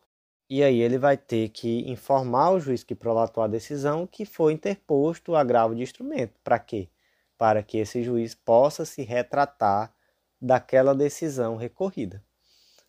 e 0.55 0.63
aí 0.63 0.83
ele 0.83 0.99
vai 0.99 1.17
ter 1.17 1.49
que 1.49 1.91
informar 1.91 2.51
o 2.51 2.61
juiz 2.61 2.85
que 2.85 2.95
prolatou 2.95 3.43
a 3.43 3.49
decisão 3.49 4.07
que 4.07 4.27
foi 4.27 4.53
interposto 4.53 5.33
o 5.33 5.37
agravo 5.37 5.75
de 5.75 5.83
instrumento. 5.83 6.39
Para 6.45 6.59
quê? 6.59 6.91
Para 7.39 7.63
que 7.63 7.79
esse 7.79 8.03
juiz 8.03 8.35
possa 8.35 8.85
se 8.85 9.01
retratar 9.01 9.95
daquela 10.39 10.95
decisão 10.95 11.57
recorrida. 11.57 12.23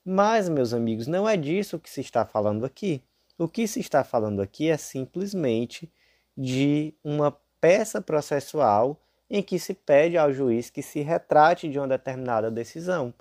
Mas, 0.04 0.50
meus 0.50 0.74
amigos, 0.74 1.08
não 1.08 1.28
é 1.28 1.38
disso 1.38 1.80
que 1.80 1.90
se 1.90 2.02
está 2.02 2.26
falando 2.26 2.66
aqui. 2.66 3.02
O 3.38 3.48
que 3.48 3.66
se 3.66 3.80
está 3.80 4.04
falando 4.04 4.42
aqui 4.42 4.70
é 4.70 4.76
simplesmente 4.76 5.90
de 6.36 6.94
uma 7.02 7.32
peça 7.62 8.02
processual 8.02 9.00
em 9.30 9.42
que 9.42 9.58
se 9.58 9.74
pede 9.74 10.18
ao 10.18 10.34
juiz 10.34 10.70
que 10.70 10.82
se 10.82 11.00
retrate 11.00 11.70
de 11.70 11.80
uma 11.80 11.88
determinada 11.88 12.52
decisão, 12.52 13.14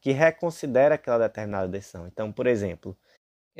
que 0.00 0.12
reconsidere 0.12 0.94
aquela 0.94 1.18
determinada 1.18 1.68
decisão. 1.68 2.06
Então, 2.06 2.32
por 2.32 2.46
exemplo, 2.46 2.96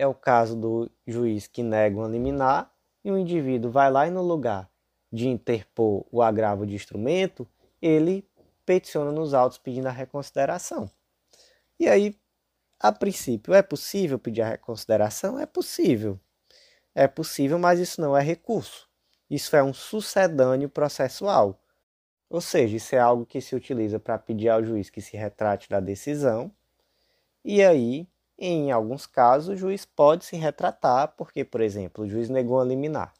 é 0.00 0.06
o 0.06 0.14
caso 0.14 0.56
do 0.56 0.90
juiz 1.06 1.46
que 1.46 1.62
nega 1.62 1.94
uma 1.98 2.08
liminar 2.08 2.72
e 3.04 3.12
o 3.12 3.18
indivíduo 3.18 3.70
vai 3.70 3.90
lá 3.90 4.06
e 4.06 4.10
no 4.10 4.22
lugar 4.22 4.70
de 5.12 5.28
interpor 5.28 6.06
o 6.10 6.22
agravo 6.22 6.64
de 6.66 6.74
instrumento, 6.74 7.46
ele 7.82 8.26
peticiona 8.64 9.12
nos 9.12 9.34
autos 9.34 9.58
pedindo 9.58 9.88
a 9.88 9.90
reconsideração. 9.90 10.90
E 11.78 11.86
aí, 11.86 12.18
a 12.78 12.90
princípio, 12.90 13.52
é 13.52 13.60
possível 13.60 14.18
pedir 14.18 14.40
a 14.40 14.48
reconsideração? 14.48 15.38
É 15.38 15.44
possível. 15.44 16.18
É 16.94 17.06
possível, 17.06 17.58
mas 17.58 17.78
isso 17.78 18.00
não 18.00 18.16
é 18.16 18.22
recurso. 18.22 18.88
Isso 19.28 19.54
é 19.54 19.62
um 19.62 19.74
sucedâneo 19.74 20.70
processual. 20.70 21.60
Ou 22.30 22.40
seja, 22.40 22.76
isso 22.76 22.94
é 22.94 22.98
algo 22.98 23.26
que 23.26 23.40
se 23.40 23.54
utiliza 23.54 24.00
para 24.00 24.18
pedir 24.18 24.48
ao 24.48 24.64
juiz 24.64 24.88
que 24.88 25.02
se 25.02 25.14
retrate 25.16 25.68
da 25.68 25.78
decisão. 25.78 26.50
E 27.44 27.62
aí, 27.62 28.08
em 28.40 28.72
alguns 28.72 29.06
casos, 29.06 29.50
o 29.50 29.56
juiz 29.56 29.84
pode 29.84 30.24
se 30.24 30.36
retratar, 30.36 31.14
porque, 31.16 31.44
por 31.44 31.60
exemplo, 31.60 32.04
o 32.04 32.08
juiz 32.08 32.28
negou 32.28 32.60
a 32.60 32.64
liminar. 32.64 33.12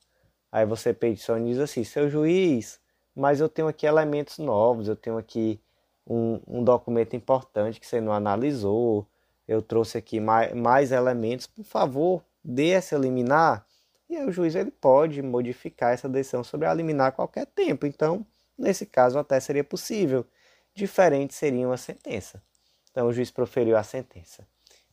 Aí 0.50 0.66
você 0.66 0.92
peticiona 0.92 1.46
e 1.46 1.52
diz 1.52 1.58
assim: 1.58 1.84
seu 1.84 2.08
juiz, 2.08 2.80
mas 3.14 3.40
eu 3.40 3.48
tenho 3.48 3.68
aqui 3.68 3.86
elementos 3.86 4.38
novos, 4.38 4.88
eu 4.88 4.96
tenho 4.96 5.18
aqui 5.18 5.60
um, 6.06 6.40
um 6.46 6.64
documento 6.64 7.14
importante 7.14 7.78
que 7.78 7.86
você 7.86 8.00
não 8.00 8.12
analisou, 8.12 9.06
eu 9.46 9.62
trouxe 9.62 9.98
aqui 9.98 10.18
mais, 10.20 10.52
mais 10.54 10.92
elementos, 10.92 11.46
por 11.46 11.64
favor, 11.64 12.24
dê 12.42 12.70
essa 12.70 12.96
liminar. 12.96 13.66
E 14.08 14.16
aí 14.16 14.26
o 14.26 14.32
juiz 14.32 14.54
ele 14.56 14.70
pode 14.70 15.22
modificar 15.22 15.92
essa 15.92 16.08
decisão 16.08 16.42
sobre 16.42 16.66
a 16.66 16.74
liminar 16.74 17.08
a 17.08 17.12
qualquer 17.12 17.46
tempo. 17.46 17.86
Então, 17.86 18.26
Nesse 18.60 18.84
caso, 18.84 19.18
até 19.18 19.40
seria 19.40 19.64
possível. 19.64 20.26
Diferente 20.74 21.32
seria 21.32 21.66
uma 21.66 21.78
sentença. 21.78 22.42
Então, 22.90 23.08
o 23.08 23.12
juiz 23.12 23.30
proferiu 23.30 23.74
a 23.74 23.82
sentença. 23.82 24.46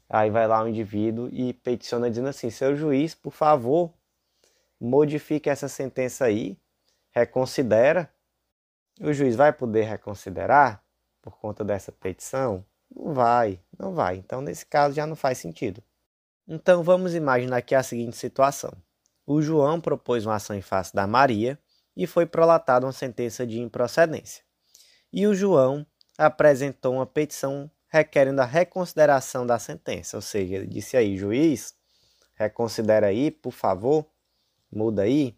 Aí 0.10 0.30
vai 0.30 0.48
lá 0.48 0.64
o 0.64 0.68
indivíduo 0.68 1.30
e 1.32 1.54
peticiona 1.54 2.10
dizendo 2.10 2.30
assim: 2.30 2.50
seu 2.50 2.76
juiz, 2.76 3.14
por 3.14 3.32
favor, 3.32 3.94
modifique 4.80 5.50
essa 5.50 5.68
sentença 5.68 6.26
aí, 6.26 6.58
reconsidera. 7.12 8.10
O 9.00 9.14
juiz 9.14 9.36
vai 9.36 9.54
poder 9.54 9.84
reconsiderar 9.84 10.84
por 11.22 11.38
conta 11.38 11.64
dessa 11.64 11.92
petição? 11.92 12.66
Não 12.90 13.14
vai, 13.14 13.60
não 13.78 13.94
vai. 13.94 14.16
Então, 14.16 14.42
nesse 14.42 14.66
caso, 14.66 14.96
já 14.96 15.06
não 15.06 15.16
faz 15.16 15.38
sentido. 15.38 15.84
Então, 16.48 16.82
vamos 16.82 17.14
imaginar 17.14 17.58
aqui 17.58 17.76
a 17.76 17.84
seguinte 17.84 18.16
situação: 18.16 18.72
o 19.26 19.42
João 19.42 19.82
propôs 19.82 20.26
uma 20.26 20.36
ação 20.36 20.56
em 20.56 20.62
face 20.62 20.96
da 20.96 21.06
Maria 21.06 21.60
e 21.96 22.08
foi 22.08 22.26
prolatada 22.26 22.86
uma 22.86 22.94
sentença 22.94 23.46
de 23.46 23.60
improcedência. 23.60 24.44
E 25.12 25.28
o 25.28 25.36
João 25.36 25.86
apresentou 26.18 26.94
uma 26.94 27.06
petição 27.06 27.70
requerendo 27.88 28.42
a 28.42 28.46
reconsideração 28.46 29.46
da 29.46 29.58
sentença, 29.60 30.18
ou 30.18 30.22
seja, 30.22 30.56
ele 30.56 30.68
disse 30.68 30.98
aí, 30.98 31.18
juiz, 31.18 31.76
reconsidera 32.36 33.08
aí, 33.08 33.32
por 33.32 33.52
favor, 33.52 34.06
muda 34.72 35.04
aí. 35.04 35.38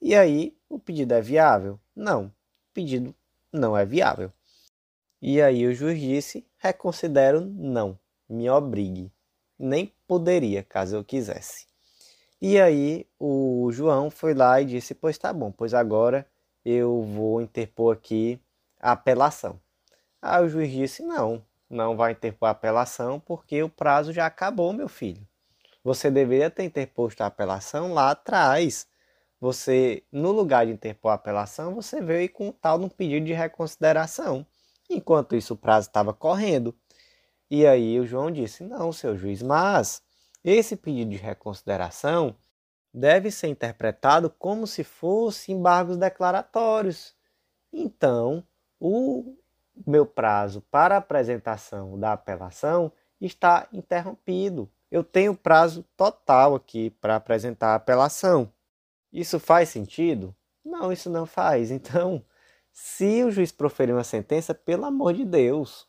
E 0.00 0.14
aí, 0.14 0.56
o 0.68 0.78
pedido 0.78 1.14
é 1.14 1.20
viável? 1.20 1.78
Não, 1.94 2.26
o 2.26 2.32
pedido 2.74 3.14
não 3.52 3.76
é 3.76 3.84
viável. 3.84 4.32
E 5.20 5.40
aí 5.40 5.66
o 5.66 5.74
juiz 5.74 6.00
disse, 6.00 6.46
reconsidero 6.58 7.40
não, 7.40 7.98
me 8.28 8.50
obrigue. 8.50 9.12
Nem 9.58 9.92
poderia, 10.08 10.64
caso 10.64 10.96
eu 10.96 11.04
quisesse. 11.04 11.66
E 12.44 12.60
aí 12.60 13.06
o 13.20 13.70
João 13.70 14.10
foi 14.10 14.34
lá 14.34 14.60
e 14.60 14.64
disse: 14.64 14.96
Pois 14.96 15.16
tá 15.16 15.32
bom, 15.32 15.52
pois 15.52 15.72
agora 15.72 16.26
eu 16.64 17.00
vou 17.04 17.40
interpor 17.40 17.94
aqui 17.94 18.40
a 18.80 18.90
apelação. 18.90 19.60
Aí 20.20 20.44
o 20.44 20.48
juiz 20.48 20.72
disse: 20.72 21.04
Não, 21.04 21.40
não 21.72 21.96
vai 21.96 22.12
interpor 22.12 22.48
apelação 22.48 23.18
porque 23.18 23.62
o 23.62 23.68
prazo 23.68 24.12
já 24.12 24.26
acabou, 24.26 24.72
meu 24.72 24.88
filho. 24.88 25.26
Você 25.82 26.10
deveria 26.10 26.50
ter 26.50 26.64
interposto 26.64 27.22
a 27.22 27.26
apelação 27.26 27.92
lá 27.92 28.10
atrás. 28.10 28.86
Você, 29.40 30.04
no 30.12 30.30
lugar 30.30 30.66
de 30.66 30.72
interpor 30.72 31.10
a 31.10 31.14
apelação, 31.14 31.74
você 31.74 32.00
veio 32.00 32.30
com 32.30 32.48
um 32.48 32.52
tal 32.52 32.78
no 32.78 32.88
pedido 32.88 33.26
de 33.26 33.32
reconsideração. 33.32 34.46
Enquanto 34.88 35.34
isso, 35.34 35.54
o 35.54 35.56
prazo 35.56 35.88
estava 35.88 36.12
correndo. 36.12 36.76
E 37.50 37.66
aí 37.66 37.98
o 37.98 38.06
João 38.06 38.30
disse: 38.30 38.62
Não, 38.62 38.92
seu 38.92 39.16
juiz, 39.16 39.42
mas 39.42 40.02
esse 40.44 40.76
pedido 40.76 41.10
de 41.10 41.16
reconsideração 41.16 42.36
deve 42.94 43.30
ser 43.30 43.48
interpretado 43.48 44.30
como 44.30 44.66
se 44.66 44.84
fosse 44.84 45.50
embargos 45.50 45.96
declaratórios. 45.96 47.14
Então, 47.72 48.46
o 48.78 49.36
meu 49.86 50.06
prazo 50.06 50.60
para 50.70 50.96
apresentação 50.96 51.98
da 51.98 52.12
apelação 52.12 52.92
está 53.20 53.68
interrompido. 53.72 54.70
Eu 54.90 55.02
tenho 55.02 55.34
prazo 55.34 55.84
total 55.96 56.54
aqui 56.54 56.90
para 56.90 57.16
apresentar 57.16 57.68
a 57.68 57.76
apelação. 57.76 58.52
Isso 59.12 59.38
faz 59.38 59.68
sentido? 59.68 60.34
Não, 60.64 60.92
isso 60.92 61.10
não 61.10 61.26
faz. 61.26 61.70
Então, 61.72 62.24
se 62.72 63.22
o 63.22 63.30
juiz 63.30 63.52
proferir 63.52 63.94
uma 63.94 64.04
sentença, 64.04 64.54
pelo 64.54 64.84
amor 64.86 65.12
de 65.12 65.24
Deus, 65.24 65.86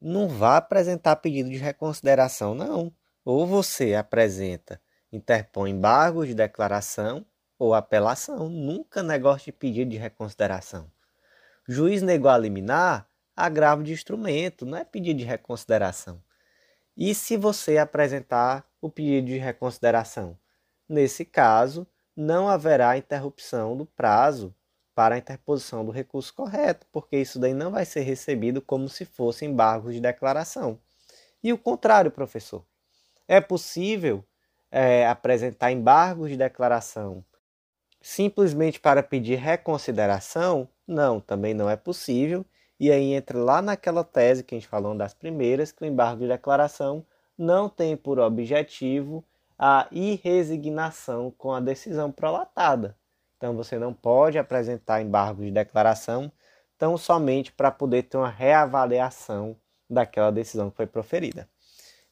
não 0.00 0.28
vá 0.28 0.56
apresentar 0.58 1.16
pedido 1.16 1.50
de 1.50 1.56
reconsideração, 1.56 2.54
não. 2.54 2.94
Ou 3.24 3.46
você 3.46 3.94
apresenta, 3.94 4.80
interpõe 5.10 5.70
embargos 5.70 6.28
de 6.28 6.34
declaração 6.34 7.26
ou 7.58 7.74
apelação, 7.74 8.48
nunca 8.48 9.02
negócio 9.02 9.46
de 9.46 9.52
pedido 9.52 9.90
de 9.90 9.96
reconsideração. 9.96 10.90
Juiz 11.66 12.02
negou 12.02 12.30
a 12.30 12.38
liminar, 12.38 13.08
agravo 13.34 13.82
de 13.82 13.92
instrumento, 13.92 14.66
não 14.66 14.78
é 14.78 14.84
pedido 14.84 15.18
de 15.18 15.24
reconsideração. 15.24 16.22
E 16.96 17.14
se 17.14 17.36
você 17.36 17.78
apresentar 17.78 18.64
o 18.80 18.90
pedido 18.90 19.28
de 19.28 19.38
reconsideração? 19.38 20.38
Nesse 20.88 21.24
caso, 21.24 21.86
não 22.16 22.48
haverá 22.48 22.96
interrupção 22.96 23.76
do 23.76 23.86
prazo 23.86 24.54
para 24.94 25.16
a 25.16 25.18
interposição 25.18 25.84
do 25.84 25.90
recurso 25.90 26.32
correto, 26.32 26.86
porque 26.92 27.16
isso 27.16 27.38
daí 27.38 27.52
não 27.52 27.70
vai 27.70 27.84
ser 27.84 28.02
recebido 28.02 28.62
como 28.62 28.88
se 28.88 29.04
fosse 29.04 29.44
embargo 29.44 29.90
de 29.90 30.00
declaração. 30.00 30.78
E 31.42 31.52
o 31.52 31.58
contrário, 31.58 32.10
professor. 32.10 32.64
É 33.26 33.40
possível 33.40 34.24
é, 34.70 35.06
apresentar 35.06 35.72
embargos 35.72 36.28
de 36.28 36.36
declaração 36.36 37.24
simplesmente 38.04 38.78
para 38.78 39.02
pedir 39.02 39.36
reconsideração? 39.36 40.68
Não, 40.86 41.20
também 41.20 41.54
não 41.54 41.68
é 41.68 41.76
possível. 41.76 42.44
E 42.78 42.90
aí 42.90 43.12
entra 43.12 43.38
lá 43.38 43.62
naquela 43.62 44.04
tese 44.04 44.42
que 44.42 44.54
a 44.54 44.58
gente 44.58 44.68
falou 44.68 44.94
das 44.94 45.14
primeiras, 45.14 45.72
que 45.72 45.82
o 45.82 45.86
embargo 45.86 46.22
de 46.22 46.28
declaração 46.28 47.04
não 47.36 47.68
tem 47.68 47.96
por 47.96 48.18
objetivo 48.18 49.24
a 49.58 49.86
irresignação 49.90 51.32
com 51.36 51.52
a 51.52 51.60
decisão 51.60 52.10
prolatada. 52.10 52.96
Então 53.36 53.54
você 53.54 53.78
não 53.78 53.92
pode 53.92 54.38
apresentar 54.38 55.00
embargo 55.00 55.42
de 55.42 55.50
declaração 55.50 56.30
tão 56.78 56.96
somente 56.96 57.52
para 57.52 57.70
poder 57.70 58.04
ter 58.04 58.16
uma 58.16 58.28
reavaliação 58.28 59.56
daquela 59.88 60.30
decisão 60.30 60.70
que 60.70 60.76
foi 60.76 60.86
proferida. 60.86 61.48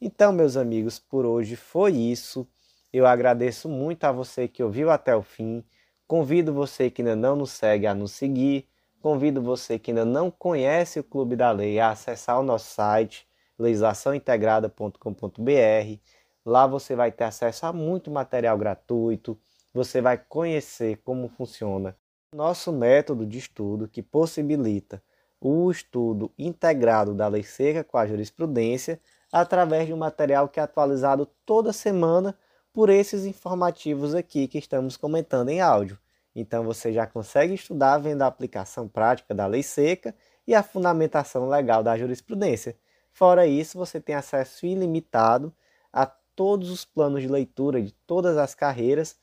Então, 0.00 0.32
meus 0.32 0.56
amigos, 0.56 0.98
por 0.98 1.24
hoje 1.24 1.56
foi 1.56 1.92
isso. 1.92 2.46
Eu 2.92 3.06
agradeço 3.06 3.68
muito 3.68 4.04
a 4.04 4.12
você 4.12 4.46
que 4.48 4.62
ouviu 4.62 4.90
até 4.90 5.14
o 5.14 5.22
fim. 5.22 5.64
Convido 6.12 6.52
você 6.52 6.90
que 6.90 7.00
ainda 7.00 7.16
não 7.16 7.34
nos 7.34 7.52
segue 7.52 7.86
a 7.86 7.94
nos 7.94 8.12
seguir. 8.12 8.68
Convido 9.00 9.40
você 9.40 9.78
que 9.78 9.92
ainda 9.92 10.04
não 10.04 10.30
conhece 10.30 11.00
o 11.00 11.04
Clube 11.04 11.34
da 11.34 11.50
Lei 11.50 11.80
a 11.80 11.88
acessar 11.88 12.38
o 12.38 12.42
nosso 12.42 12.74
site 12.74 13.26
legislaçãointegrada.com.br. 13.58 15.98
Lá 16.44 16.66
você 16.66 16.94
vai 16.94 17.10
ter 17.10 17.24
acesso 17.24 17.64
a 17.64 17.72
muito 17.72 18.10
material 18.10 18.58
gratuito, 18.58 19.40
você 19.72 20.02
vai 20.02 20.18
conhecer 20.18 21.00
como 21.02 21.30
funciona 21.30 21.96
nosso 22.34 22.74
método 22.74 23.24
de 23.24 23.38
estudo 23.38 23.88
que 23.88 24.02
possibilita 24.02 25.02
o 25.40 25.70
estudo 25.70 26.30
integrado 26.38 27.14
da 27.14 27.26
lei 27.26 27.42
seca 27.42 27.82
com 27.82 27.96
a 27.96 28.06
jurisprudência 28.06 29.00
através 29.32 29.86
de 29.86 29.94
um 29.94 29.98
material 29.98 30.46
que 30.46 30.60
é 30.60 30.62
atualizado 30.62 31.26
toda 31.46 31.72
semana 31.72 32.38
por 32.70 32.90
esses 32.90 33.24
informativos 33.24 34.14
aqui 34.14 34.46
que 34.46 34.58
estamos 34.58 34.98
comentando 34.98 35.48
em 35.48 35.62
áudio. 35.62 36.01
Então 36.34 36.64
você 36.64 36.92
já 36.92 37.06
consegue 37.06 37.54
estudar 37.54 37.98
vendo 37.98 38.22
a 38.22 38.26
aplicação 38.26 38.88
prática 38.88 39.34
da 39.34 39.46
lei 39.46 39.62
seca 39.62 40.14
e 40.46 40.54
a 40.54 40.62
fundamentação 40.62 41.48
legal 41.48 41.82
da 41.82 41.96
jurisprudência. 41.96 42.76
Fora 43.12 43.46
isso, 43.46 43.76
você 43.76 44.00
tem 44.00 44.14
acesso 44.14 44.64
ilimitado 44.64 45.52
a 45.92 46.06
todos 46.06 46.70
os 46.70 46.84
planos 46.84 47.20
de 47.20 47.28
leitura 47.28 47.80
de 47.82 47.92
todas 48.06 48.38
as 48.38 48.54
carreiras, 48.54 49.18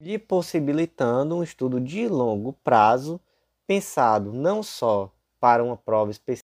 lhe 0.00 0.18
possibilitando 0.18 1.36
um 1.36 1.42
estudo 1.42 1.80
de 1.80 2.06
longo 2.08 2.52
prazo, 2.64 3.20
pensado 3.66 4.32
não 4.32 4.62
só 4.62 5.12
para 5.40 5.62
uma 5.62 5.76
prova 5.76 6.10
específica, 6.10 6.48